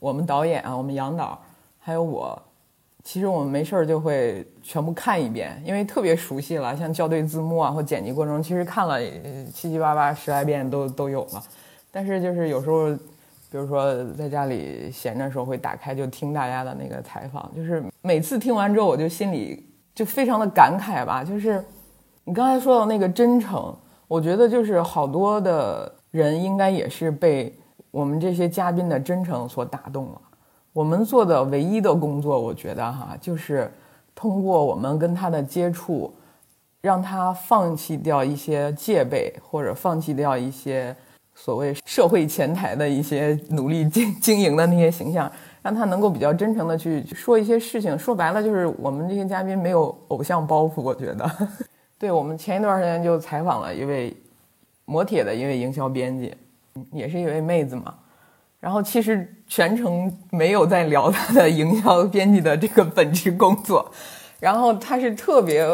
[0.02, 1.42] 我们导演啊，我们杨导，
[1.80, 2.38] 还有我，
[3.06, 9.00] 其实我们没事儿就会全部看一遍，因为特别熟悉了，像校对字幕啊或剪辑过程中，其实看了
[9.54, 11.42] 七七八八十来遍都都有了。
[11.90, 12.94] 但是就是有时候。
[13.50, 21.24] 比如说，在家里闲着时候会打开就听大家的那个采访，就是每次听完之后，我就心里就非常的感慨吧。
[21.24, 21.64] 就是
[22.26, 23.74] 你刚才说到那个真诚，
[24.08, 27.58] 我觉得就是好多的人应该也是被
[27.90, 30.22] 我们这些嘉宾的真诚所打动了。
[30.74, 33.72] 我们做的唯一的工作，我觉得哈，就是
[34.14, 36.14] 通过我们跟他的接触，
[36.82, 40.94] 让他放弃掉一些戒备，或者放弃掉一些。
[41.40, 45.32] 所谓社会前台的一些努力经 经营的那些形象，
[45.62, 47.98] 让他能够比较真诚的去说一些事情。
[47.98, 50.82] 说白了，就是我们这些嘉宾没有偶像包袱。
[50.82, 51.32] 我觉得，
[52.00, 54.18] 对我们前一段时间就采访了一位
[54.86, 56.36] 磨铁的一位营销编辑，
[56.92, 57.94] 也是一位妹子嘛。
[58.60, 63.90] 然后其实全程没有在聊他的营销编辑的这个本职工作，
[64.40, 65.66] 然后他是特别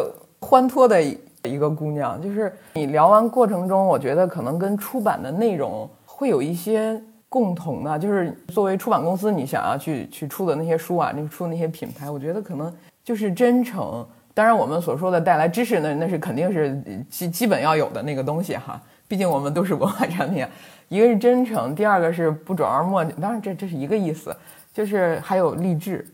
[0.42, 1.02] 欢脱的。
[1.50, 12.74] 一个姑娘，就是你聊完过程中，我觉得可能跟出版的内容会有一些共同的，就是作为出版公司，你想要去去出的那些书啊，那出那些品牌，我觉得可能
[13.04, 14.06] 就是真诚。
[14.34, 20.48] 当然，我们所说的带来知识呢，那是肯定是基基本要有的那个东西哈，毕竟我们都是文化产品。
[20.88, 24.36] 一个是真诚，第二个是不转而墨，当然这这是一个意思，
[24.74, 26.08] 就是还有励志。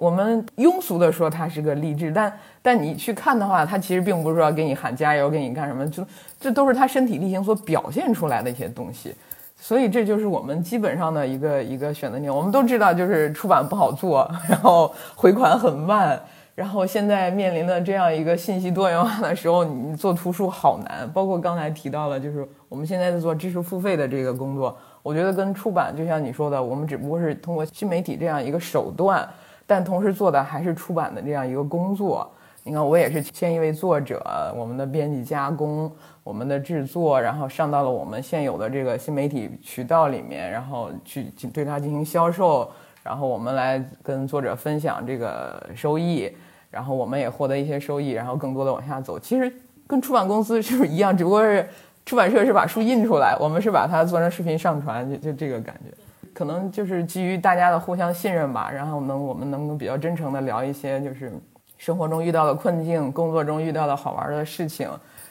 [0.00, 2.32] 我们庸俗的说它是个励志，但
[2.62, 6.02] 但你去看的话，它其实并不是说给你喊加油，给你干什么，就
[6.40, 9.14] 这都是他身体力行所表现出来的一些东西。
[9.58, 12.34] 所以这就是我们基本上的一个一个选择点。
[12.34, 16.18] 我们都知道，就是出版不好做，然后回款很慢，
[16.54, 21.06] 然后现在面临的这样一个信息多元化的时候，你做图书好难。
[21.12, 29.28] 包括刚才提到了，就是我们现在在做知识付费的这个工作，我觉得跟出版就像你说的，我们只不过是通过新媒体这样一个手段。
[29.70, 32.28] 但同时做的还是出版的这样一个工作。
[32.64, 34.20] 你看，我也是签一位作者，
[34.56, 35.88] 我们的编辑加工，
[36.24, 42.68] 我们的制作，然后上到了我们现有的这个新媒体渠道里面，然后去对它进行销售，
[43.04, 46.28] 然后我们来跟作者分享这个收益，
[46.68, 49.20] 然后我们也获得一些收益，然后更多的往下走。
[49.20, 49.52] 其实
[49.86, 51.16] 跟出版公司是不是一样？
[51.16, 51.64] 只不过是。
[52.06, 55.94] 出版社是把书印出来，我们是把它做成视频上传，就就这个感觉。
[56.32, 61.32] 可能就是基于大家的互相信任吧，然后能我们能够比较真诚的聊一些就是
[61.78, 64.88] 生活中遇到的困境，工作中遇到的好玩的事情，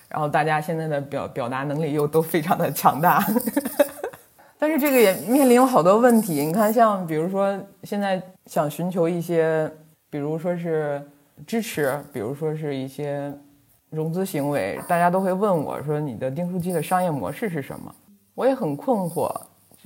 [0.08, 3.26] 然后大家现在的表表达能力又都非常的强大，
[4.58, 6.46] 但是这个也面临有好多问题。
[6.46, 9.72] 你看，像比如说现在想寻求一些，
[10.10, 11.02] 比如说是
[11.48, 13.32] 支持，比如说是一些
[13.90, 17.94] 融资行为，大家都会问我说你的订书机的商业模式是什么？
[18.36, 19.30] 我也很困惑。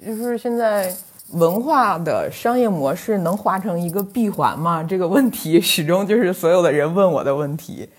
[0.05, 0.93] 就是现在
[1.31, 4.83] 文化的商业模式能画成一个闭环吗？
[4.83, 7.89] 这个问题始终就是所有的人问我的问题。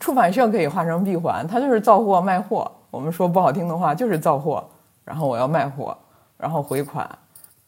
[0.00, 2.70] 出版社可以画成闭环，它就是造货卖货。
[2.90, 4.64] 我们说不好听的话，就是造货，
[5.04, 5.96] 然后我要卖货，
[6.38, 7.08] 然后回款。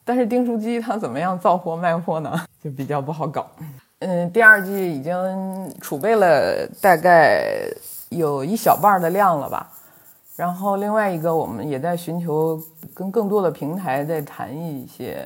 [0.05, 2.41] 但是订书机它怎么样造货卖货呢？
[2.63, 3.47] 就比较不好搞。
[4.01, 7.45] 嗯，第二季已经储备了大概
[8.09, 9.71] 有一小半的量了吧。
[10.37, 12.61] 然后另外一个，我们也在寻求
[12.93, 15.25] 跟更多的平台在谈一些，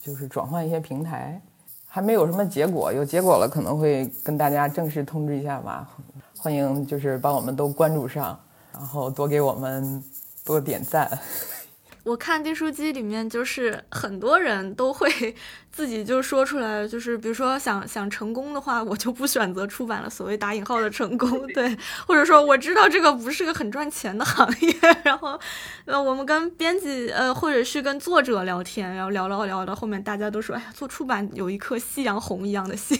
[0.00, 1.38] 就是转换一些平台，
[1.86, 2.90] 还没有什么结果。
[2.90, 5.88] 有结果了，可能会跟大家正式通知一下吧。
[6.38, 8.38] 欢迎就是把我们都关注上，
[8.72, 10.02] 然后多给我们
[10.42, 11.10] 多点赞。
[12.02, 15.36] 我看订书机里面，就是很多人都会
[15.72, 20.10] 自己就说出来，就是比如说想想成功的话，我就不选择出版了。
[20.10, 25.38] 所谓打引号的成功，对，或者说我知道这个不是个很赚钱的行业，然后
[25.84, 32.98] 呃，我们跟编辑呃，或者是跟作者聊天，然后聊聊聊到后面，大家都说，哎呀，做出版有一颗夕阳红一样的心。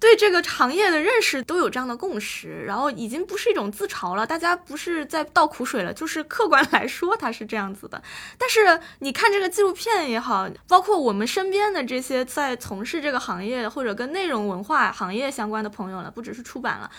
[0.00, 8.00] 对这个行业的认识都有这样的共识，然后已经不是一种自嘲了，大家不是在倒苦水了，就是客观来说它是这样子的。
[8.38, 16.90] 但是你看这个纪录片也好，包括我们身边的这些在从事这个行业或者跟内容文化行业相关的朋友了，不只是出版了。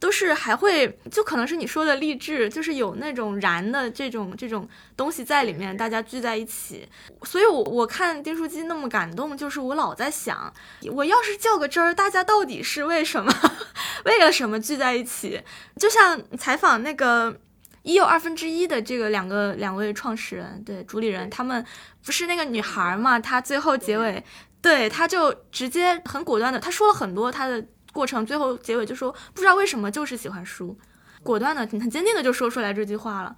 [0.00, 6.88] 都是还会，就可能是你说的励志，就是有那种燃的这种这种东西在里面，大家聚在一起。
[7.24, 10.52] 所以，我我看丁书机那么感动，就是我老在想，
[10.92, 13.32] 我要是较个真儿，大家到底是为什么，
[14.06, 15.42] 为了什么聚在一起？
[15.76, 17.36] 就像采访那个
[17.82, 21.64] 一又二分之一的这个两个两位创始人，对主理人，他们
[22.04, 23.18] 不是那个女孩嘛？
[23.18, 24.22] 她最后结尾，
[24.62, 27.66] 对，她就直接很果断的，她说了很多她的。
[27.92, 30.78] 过程最后结尾就说不知道为什么就是喜欢书，
[31.22, 33.36] 果断的很坚定的就说出来这句话了。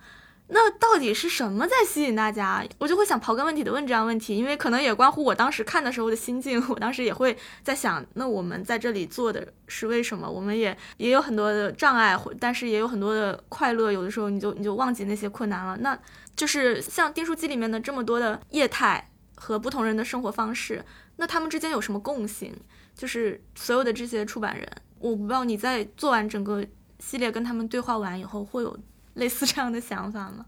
[0.52, 2.66] 那到底是什么在吸引大家？
[2.78, 6.60] 我就会想刨根问底的问这样问题，因为可能也关乎我当时看的时候的心境。
[6.68, 10.28] 我当时也会在想，那我们在这里做的是为什么？
[10.28, 13.92] 我们也也有很多的障碍，但是也有很多的快乐。
[13.92, 15.76] 有的时候你就你就忘记那些困难了。
[15.76, 15.96] 那
[16.34, 20.84] 就是像订书机里面的这么多的业态和不同人的生活方式，
[21.18, 22.52] 那他们之间有什么共性？
[23.00, 26.62] 就是所有的这些出版人，我不知道你在做完整个
[26.98, 28.76] 系列跟他们对话完以后，会有
[29.14, 30.44] 类似这样的想法吗？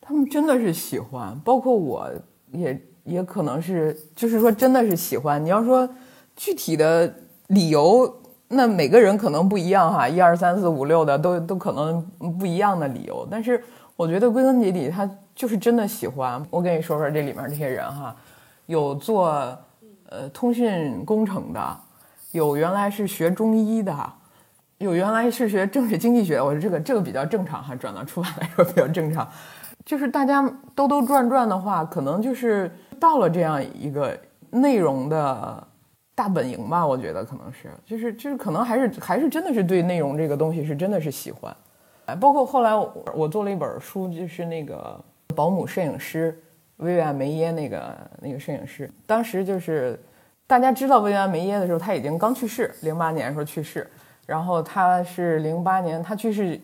[0.00, 2.10] 他们真的是喜欢，包括我
[2.50, 5.44] 也也可能是，就是说真的是喜欢。
[5.44, 5.88] 你要说
[6.34, 7.14] 具体的
[7.46, 12.02] 理由，那每个人可能不一样哈，一二三四五六的都都可能
[12.40, 13.24] 不一样的理由。
[13.30, 13.62] 但是
[13.94, 16.44] 我觉得归根结底，他就是真的喜欢。
[16.50, 18.16] 我跟你说说这里面这些人哈，
[18.66, 19.28] 有做
[20.08, 21.80] 呃通讯工程的。
[22.34, 24.12] 有原来是学中医的，
[24.78, 26.42] 有原来是学政治经济学。
[26.42, 29.26] 我说这个这个比较正常哈，转到出版来说比较正常。
[29.84, 30.42] 就是大家
[30.74, 32.68] 兜兜转转的话，可能就是
[32.98, 34.18] 到了这样一个
[34.50, 35.64] 内容的
[36.12, 36.84] 大本营吧。
[36.84, 41.56] 我觉得可能是，就是就是可能还是还是真的是对内容这个东西是真的是喜欢。
[42.06, 45.00] 哎，包括后来我我做了一本书，就是那个
[45.36, 46.36] 保姆摄影师
[46.78, 49.96] 薇薇安梅耶那个那个摄影师，当时就是。
[50.46, 53.90] 大家知道薇安梅耶的时候，他已经刚去世，零八年的时候去世。
[54.26, 56.58] 然后他是零八年，他去世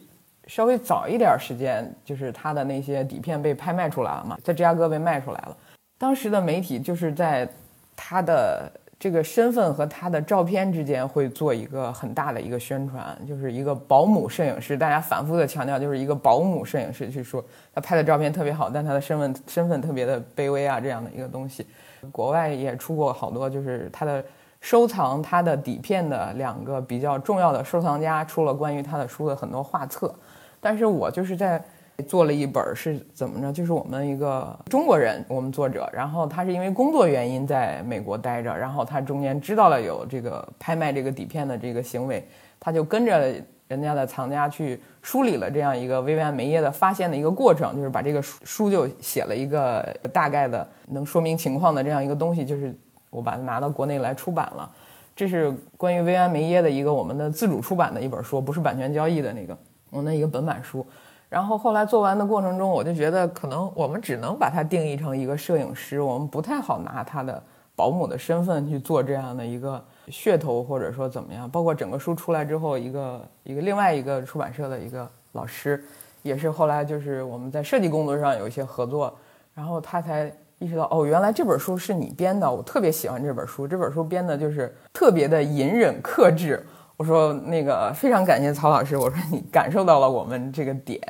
[0.47, 5.57] 稍微早一点时间，就是他的那些底片被拍卖出来了嘛，在芝加哥被卖出来了。
[5.99, 7.47] 当时的媒体就是在
[7.95, 14.77] 他的这个身份和他的照片之间会做一个很大的一个宣传，就是一个保姆摄影师。
[14.77, 17.43] 大家反复的强调，就是一个保姆摄影师去说
[17.75, 21.67] 他拍的照片特别好，但他的身份身份特别的卑微啊，这样的一个东西。
[22.13, 24.23] 国外也出过好多，就是他的
[24.61, 30.15] 收藏他的底片的两个比较重要的收藏家出了关于他的书的很多画册，
[30.61, 31.63] 但是我就是在
[32.03, 33.53] 做了一本是怎么着？
[33.53, 42.27] 就是我们一个中国人，我们作者，然后他是因为工作原因在美国待着，然后他中间知道了有这个拍卖这个底片的这个行为，
[42.59, 43.35] 他就跟着。
[43.71, 49.81] 人家的藏家去梳理了这样一个薇薇安梅耶的发现的一个过程，就是把这个书书就写了一个
[50.13, 52.75] 大概的能说明情况的这样一个东西，就是
[53.11, 54.69] 我把它拿到国内来出版了。
[55.15, 59.57] 这是关于薇安梅耶的一个我们的自主出版的一本书，不是版权交易的那个
[59.91, 60.85] 我那一个本版书。
[61.31, 67.41] 然后后来做完的过程中，我就觉得可能我们只能把它定义成一个摄影师，我们不太好拿他的
[67.77, 71.49] 保姆的身份去做这样的一个噱头，或者说怎么样。
[71.49, 75.81] 包括整个书出来之后，一个一个另外一个出版社的一个老师，
[76.23, 79.17] 也是后来就是我们在设计工作上有一些合作，
[79.55, 86.67] 然后他才意识到哦，原来这本书是你编的，我特别喜欢这本书，这本书编的就是特别的隐忍克制。
[87.01, 91.01] 我说那个非常感谢曹老师，我说你感受到了我们这个点，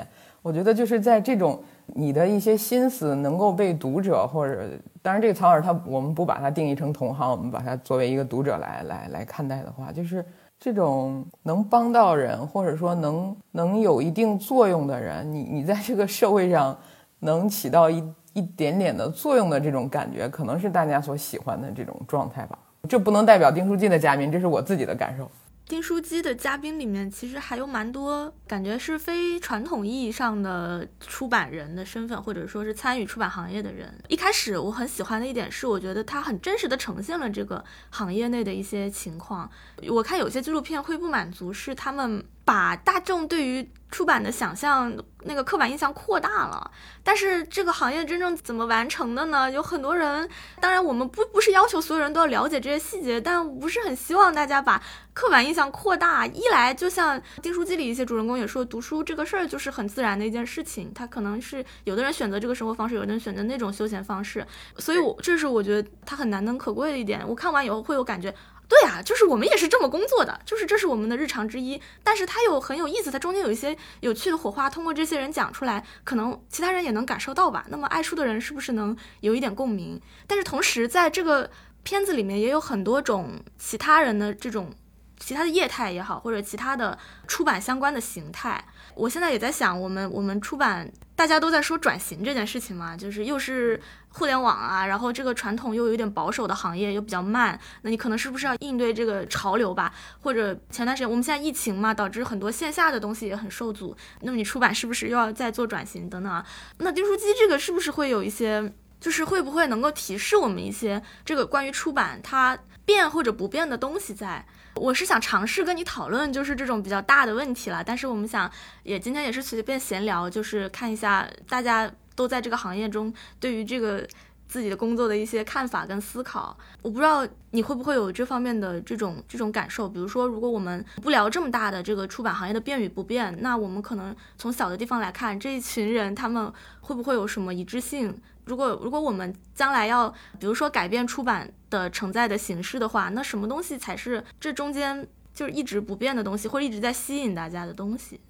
[0.40, 4.68] 我觉得就是在这种你的一些心思能够被读者或者，
[5.02, 10.24] 当然这个曹老师他我们不把它定义成同行，我们把它作为一个读者来来来看待的话，就是
[10.60, 16.78] 这种能帮到人或者说能能有一定作用的人，你你在这个社会上
[17.18, 22.56] 能起到一一点点的作用的这种感觉，可能是大家所喜欢的这种状态吧。
[22.88, 25.28] 这不能代表丁书记的嘉宾，这是我自己的感受。
[25.70, 33.96] 订书机的嘉宾里面，其实还有蛮多感觉是非传统意义上的出版人的身份，或者说是参与出版行业的人。
[34.08, 39.48] 一开始我很喜欢的一点是，我觉得他很真实的呈现了这个行业内的一些情况。
[39.88, 42.24] 我看有些纪录片会不满足，是他们。
[42.50, 44.92] 把大众对于出版的想象
[45.22, 46.68] 那个刻板印象扩大了，
[47.04, 49.48] 但是这个行业真正怎么完成的呢？
[49.48, 50.28] 有很多人，
[50.60, 54.82] 当然我们不不是要求所有人都要了解这些细节，但不是很希望大家把
[55.12, 56.26] 刻板印象扩大。
[56.26, 64.44] 一来就像订书机里一些主人公也说，读书这个事儿就是很自然的一件事情，他可能是有的人选择这个生活方式，有的人选择那种休闲方式，
[64.76, 67.22] 所以我这是我觉得他很难能可贵的一点。
[67.28, 68.34] 我看完以后会有感觉。
[68.70, 71.82] 对啊，就是我们也是这么工作的，就是这是我们的日常之一。
[72.04, 77.66] 但是它有很有意思，它中间有一些有趣的火花，通过这些人讲出来，可能其他人也能感受到吧。
[77.68, 80.00] 那么爱书的人是不是能有一点共鸣？
[80.28, 81.50] 但是同时在这个
[81.82, 84.72] 片子里面也有很多种其他人的这种
[85.18, 86.96] 其他的业态也好，或者其他的
[87.26, 88.64] 出版相关的形态。
[88.94, 90.92] 我现在也在想，我们我们出版。
[91.20, 99.92] 大家都在说转型这件事情嘛，就是又是互联网啊，然后这个传统又有点保守的行业又比较慢，那你可能是不是要应对这个潮流吧？
[100.22, 106.42] 或者前段时间我们现在疫情嘛，导致很多线下的东西也很受阻，那么你出版是不是又要再做转型等等啊？
[106.78, 114.46] 那订书机这个是不是会有一些，就是会不会能够提示我们一些这个关于出版它变或者不变的东西在？
[114.80, 117.84] 我是想尝试跟你讨论，就是这种比较大的问题了。
[117.84, 118.50] 但是我们想，
[118.82, 124.08] 也今天也是随便闲聊，就是看一下大家都在这个行业中对于这个
[124.48, 126.56] 自己的工作的一些看法跟思考。
[126.80, 129.86] 我不知道你会不会有这方面的这种这种感受。
[129.86, 136.50] 比如说，如果我们不聊这么大的这个出版行业的变与不变，那我们可能从小的地方来看，这一群人他们
[136.80, 138.18] 会不会有什么一致性？
[138.50, 148.20] 如果如果我们将来要，比如说改变出版的承载的形式的话，那什么东西才是这中间就是一直不变的东西，或者一直在吸引大家的东西？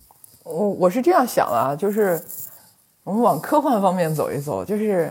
[0.45, 2.23] 我我是这样想啊，就是
[3.03, 5.11] 我们往科幻方面走一走，就是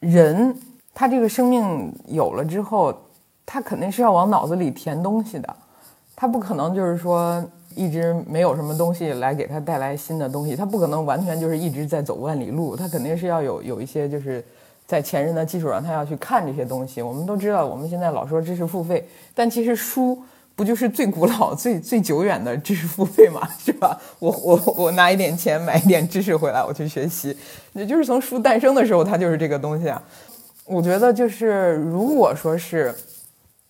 [0.00, 0.58] 人
[0.92, 2.92] 他这个生命有了之后，
[3.46, 5.56] 他肯定是要往脑子里填东西的，
[6.16, 7.48] 他不可能就是说。
[7.74, 14.44] 一直没有什么东西来给他带来新的东西，他不可能完全就是一直在走万里路，他肯定是要有有一些就是
[14.86, 17.00] 在前人的基础上，他要去看这些东西。
[17.00, 20.18] 我们都知道，我们现在老说知识付费，但其实书
[20.56, 23.98] 不就是最古老、最最久远的知识付费嘛，是吧？
[24.18, 27.34] 我我我拿一点钱买一点知识回来，我去学习，
[27.72, 30.02] 也就是从书诞生的时候，它就是这个东西啊。
[30.66, 32.94] 我觉得就是如果说是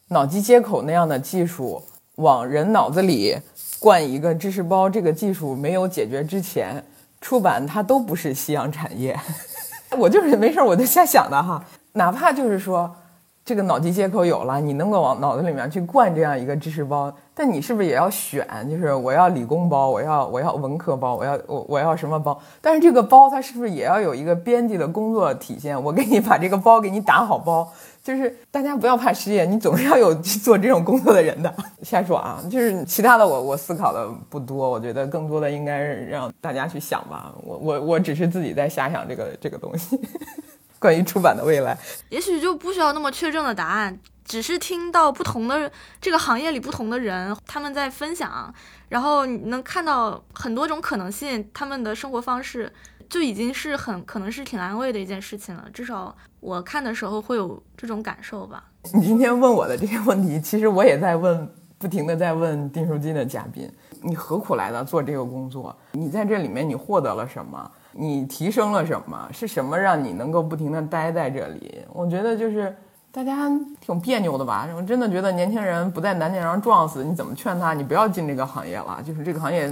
[0.08, 1.80] 脑机接口那样的技术
[2.20, 3.36] 往人脑子里。
[3.78, 6.84] 灌一个知识包，这个技术没有解决之前，
[7.20, 9.18] 出版它都不是夕阳产业。
[9.98, 12.94] 我就是没事我就瞎想的哈，哪怕就是说。
[13.42, 18.46] 这个脑机接口有了，你能够往脑子里面去灌这样一个知识包，但你是不是也要选？
[18.70, 22.38] 就是我要理工包，我要我要文科包，我要我我要什么包？
[22.60, 25.82] 但是这个包它是不是也要有一个编辑的工作体现？
[25.82, 27.72] 我给你把这个包给你打好包，
[28.02, 31.54] 就是大家不要怕失业，你总是要有做这种工作的人的。
[31.82, 37.32] 瞎说啊，就是其他的我我思考的不多，我觉得更多的应该让大家去想吧。
[37.42, 39.98] 我我我只是自己在瞎想这个这个东西。
[40.78, 41.76] 关于出版的未来，
[42.08, 45.70] 也许就不需要那么确证的答案，只是听到不同的
[46.00, 48.50] 这个行业里不同的人他们在分享，
[48.88, 52.72] 然后你能看到很多种可能性，他们的生活方式
[53.10, 55.64] 就已经是很可能是挺安慰的一件事情了。
[55.74, 58.64] 至少我看的时候会有这种感受吧。
[58.94, 61.46] 你今天问我的这些问题，其实我也在问，
[61.76, 65.76] 不停的在问订书机的嘉宾，你何苦来的做这个工作？
[65.92, 67.70] 你在这里面你获得了什么？
[67.92, 69.28] 你提升了什么？
[69.32, 71.82] 是什么让你能够不停的待在这里？
[71.92, 72.74] 我觉得就是
[73.10, 73.50] 大家
[73.80, 74.68] 挺别扭的吧。
[74.76, 77.74] 我真的觉得年轻人不在难点上撞死，你怎么劝他？
[77.74, 79.02] 你不要进这个行业了。
[79.04, 79.68] 就是这个行业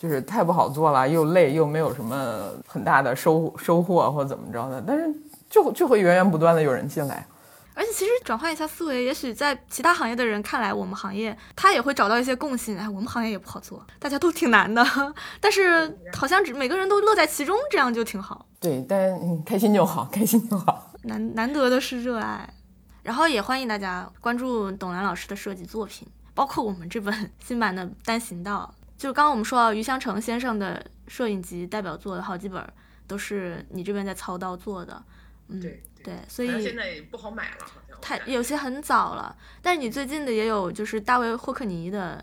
[0.00, 5.14] 就是太不好做了，又累又没有什么很大的收收获或怎么着的，但是
[5.50, 7.26] 就就会源源不断的有人进来。
[7.74, 12.78] 而且其实转换一下思维，也许在其他行业的人看来，我们行业他也会找到一些共性。
[12.78, 14.82] 哎，我们行业也不好做，大家都挺难的，
[15.38, 18.46] 但是好像只每个人都乐在其中，这样就挺好。
[18.58, 20.90] 对，但开心就好，开心就好。
[21.02, 22.48] 难难得的是热爱，
[23.02, 28.74] 然后也欢迎大家关注董兰老师的设计作品，包括我们这本新版的单行道。
[29.00, 32.62] 就刚刚我们说余香成先生的摄影集代表作的好几本，
[33.06, 35.02] 都是你这边在操刀做的。
[35.48, 35.82] 嗯，对。
[36.02, 39.34] 对，所以现在也不好买了，好像太有些很早了。
[39.62, 42.22] 但是你最近的也有，就是大卫霍克尼的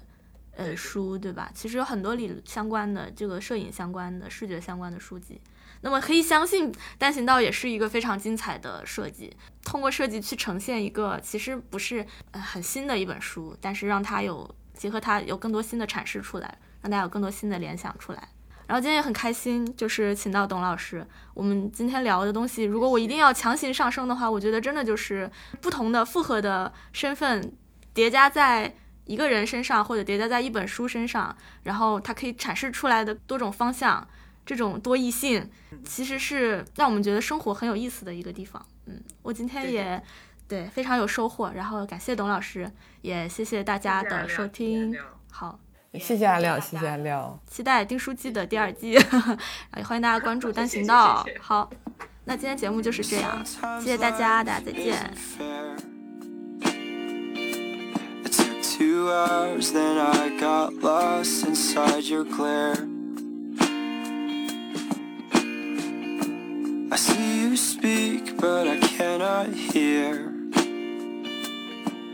[0.55, 1.51] 呃书，对吧？
[1.53, 5.41] 其实有很多理相关的这个摄影相关的、视觉相关的书籍。
[5.81, 9.35] 那么可以相信，单行道也是一个非常精彩的设计。
[9.63, 16.57] 通过设计去呈现一个其实不是呃很新的一本书，但是让它有结合它有更多新的阐释出来，
[16.87, 18.29] 让大家有更多新的联想出来。
[18.65, 21.05] 然后今天也很开心，就是请到董老师。
[21.33, 25.29] 我们今天聊的东西，如果我一定要强行上升的话，我觉得真的就是
[25.61, 27.53] 不同的复合的身份
[27.93, 28.73] 叠加在
[29.03, 34.05] 一个人身上，或者叠加在一本书身上，然后它可以阐释出来的多种方向，
[34.45, 35.49] 这种多义性，
[35.83, 38.65] 其实是让我们觉得生活很有意思的一个地方。
[38.85, 40.01] 嗯，我今天也
[40.47, 42.69] 对非常有收获，然后感谢董老师，
[43.01, 44.93] 也谢谢大家的收听。
[45.31, 45.57] 好。
[45.93, 48.91] 谢谢阿廖，谢谢阿廖，期待丁书记的第二季，
[49.75, 51.25] 也欢迎大家关注单行道。
[51.39, 51.69] 好，
[52.25, 53.43] 那今天节目就是这样，
[53.79, 55.11] 谢谢大家，大家再见。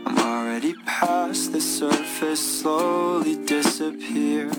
[0.06, 4.50] I'm already past the surface, slowly disappear.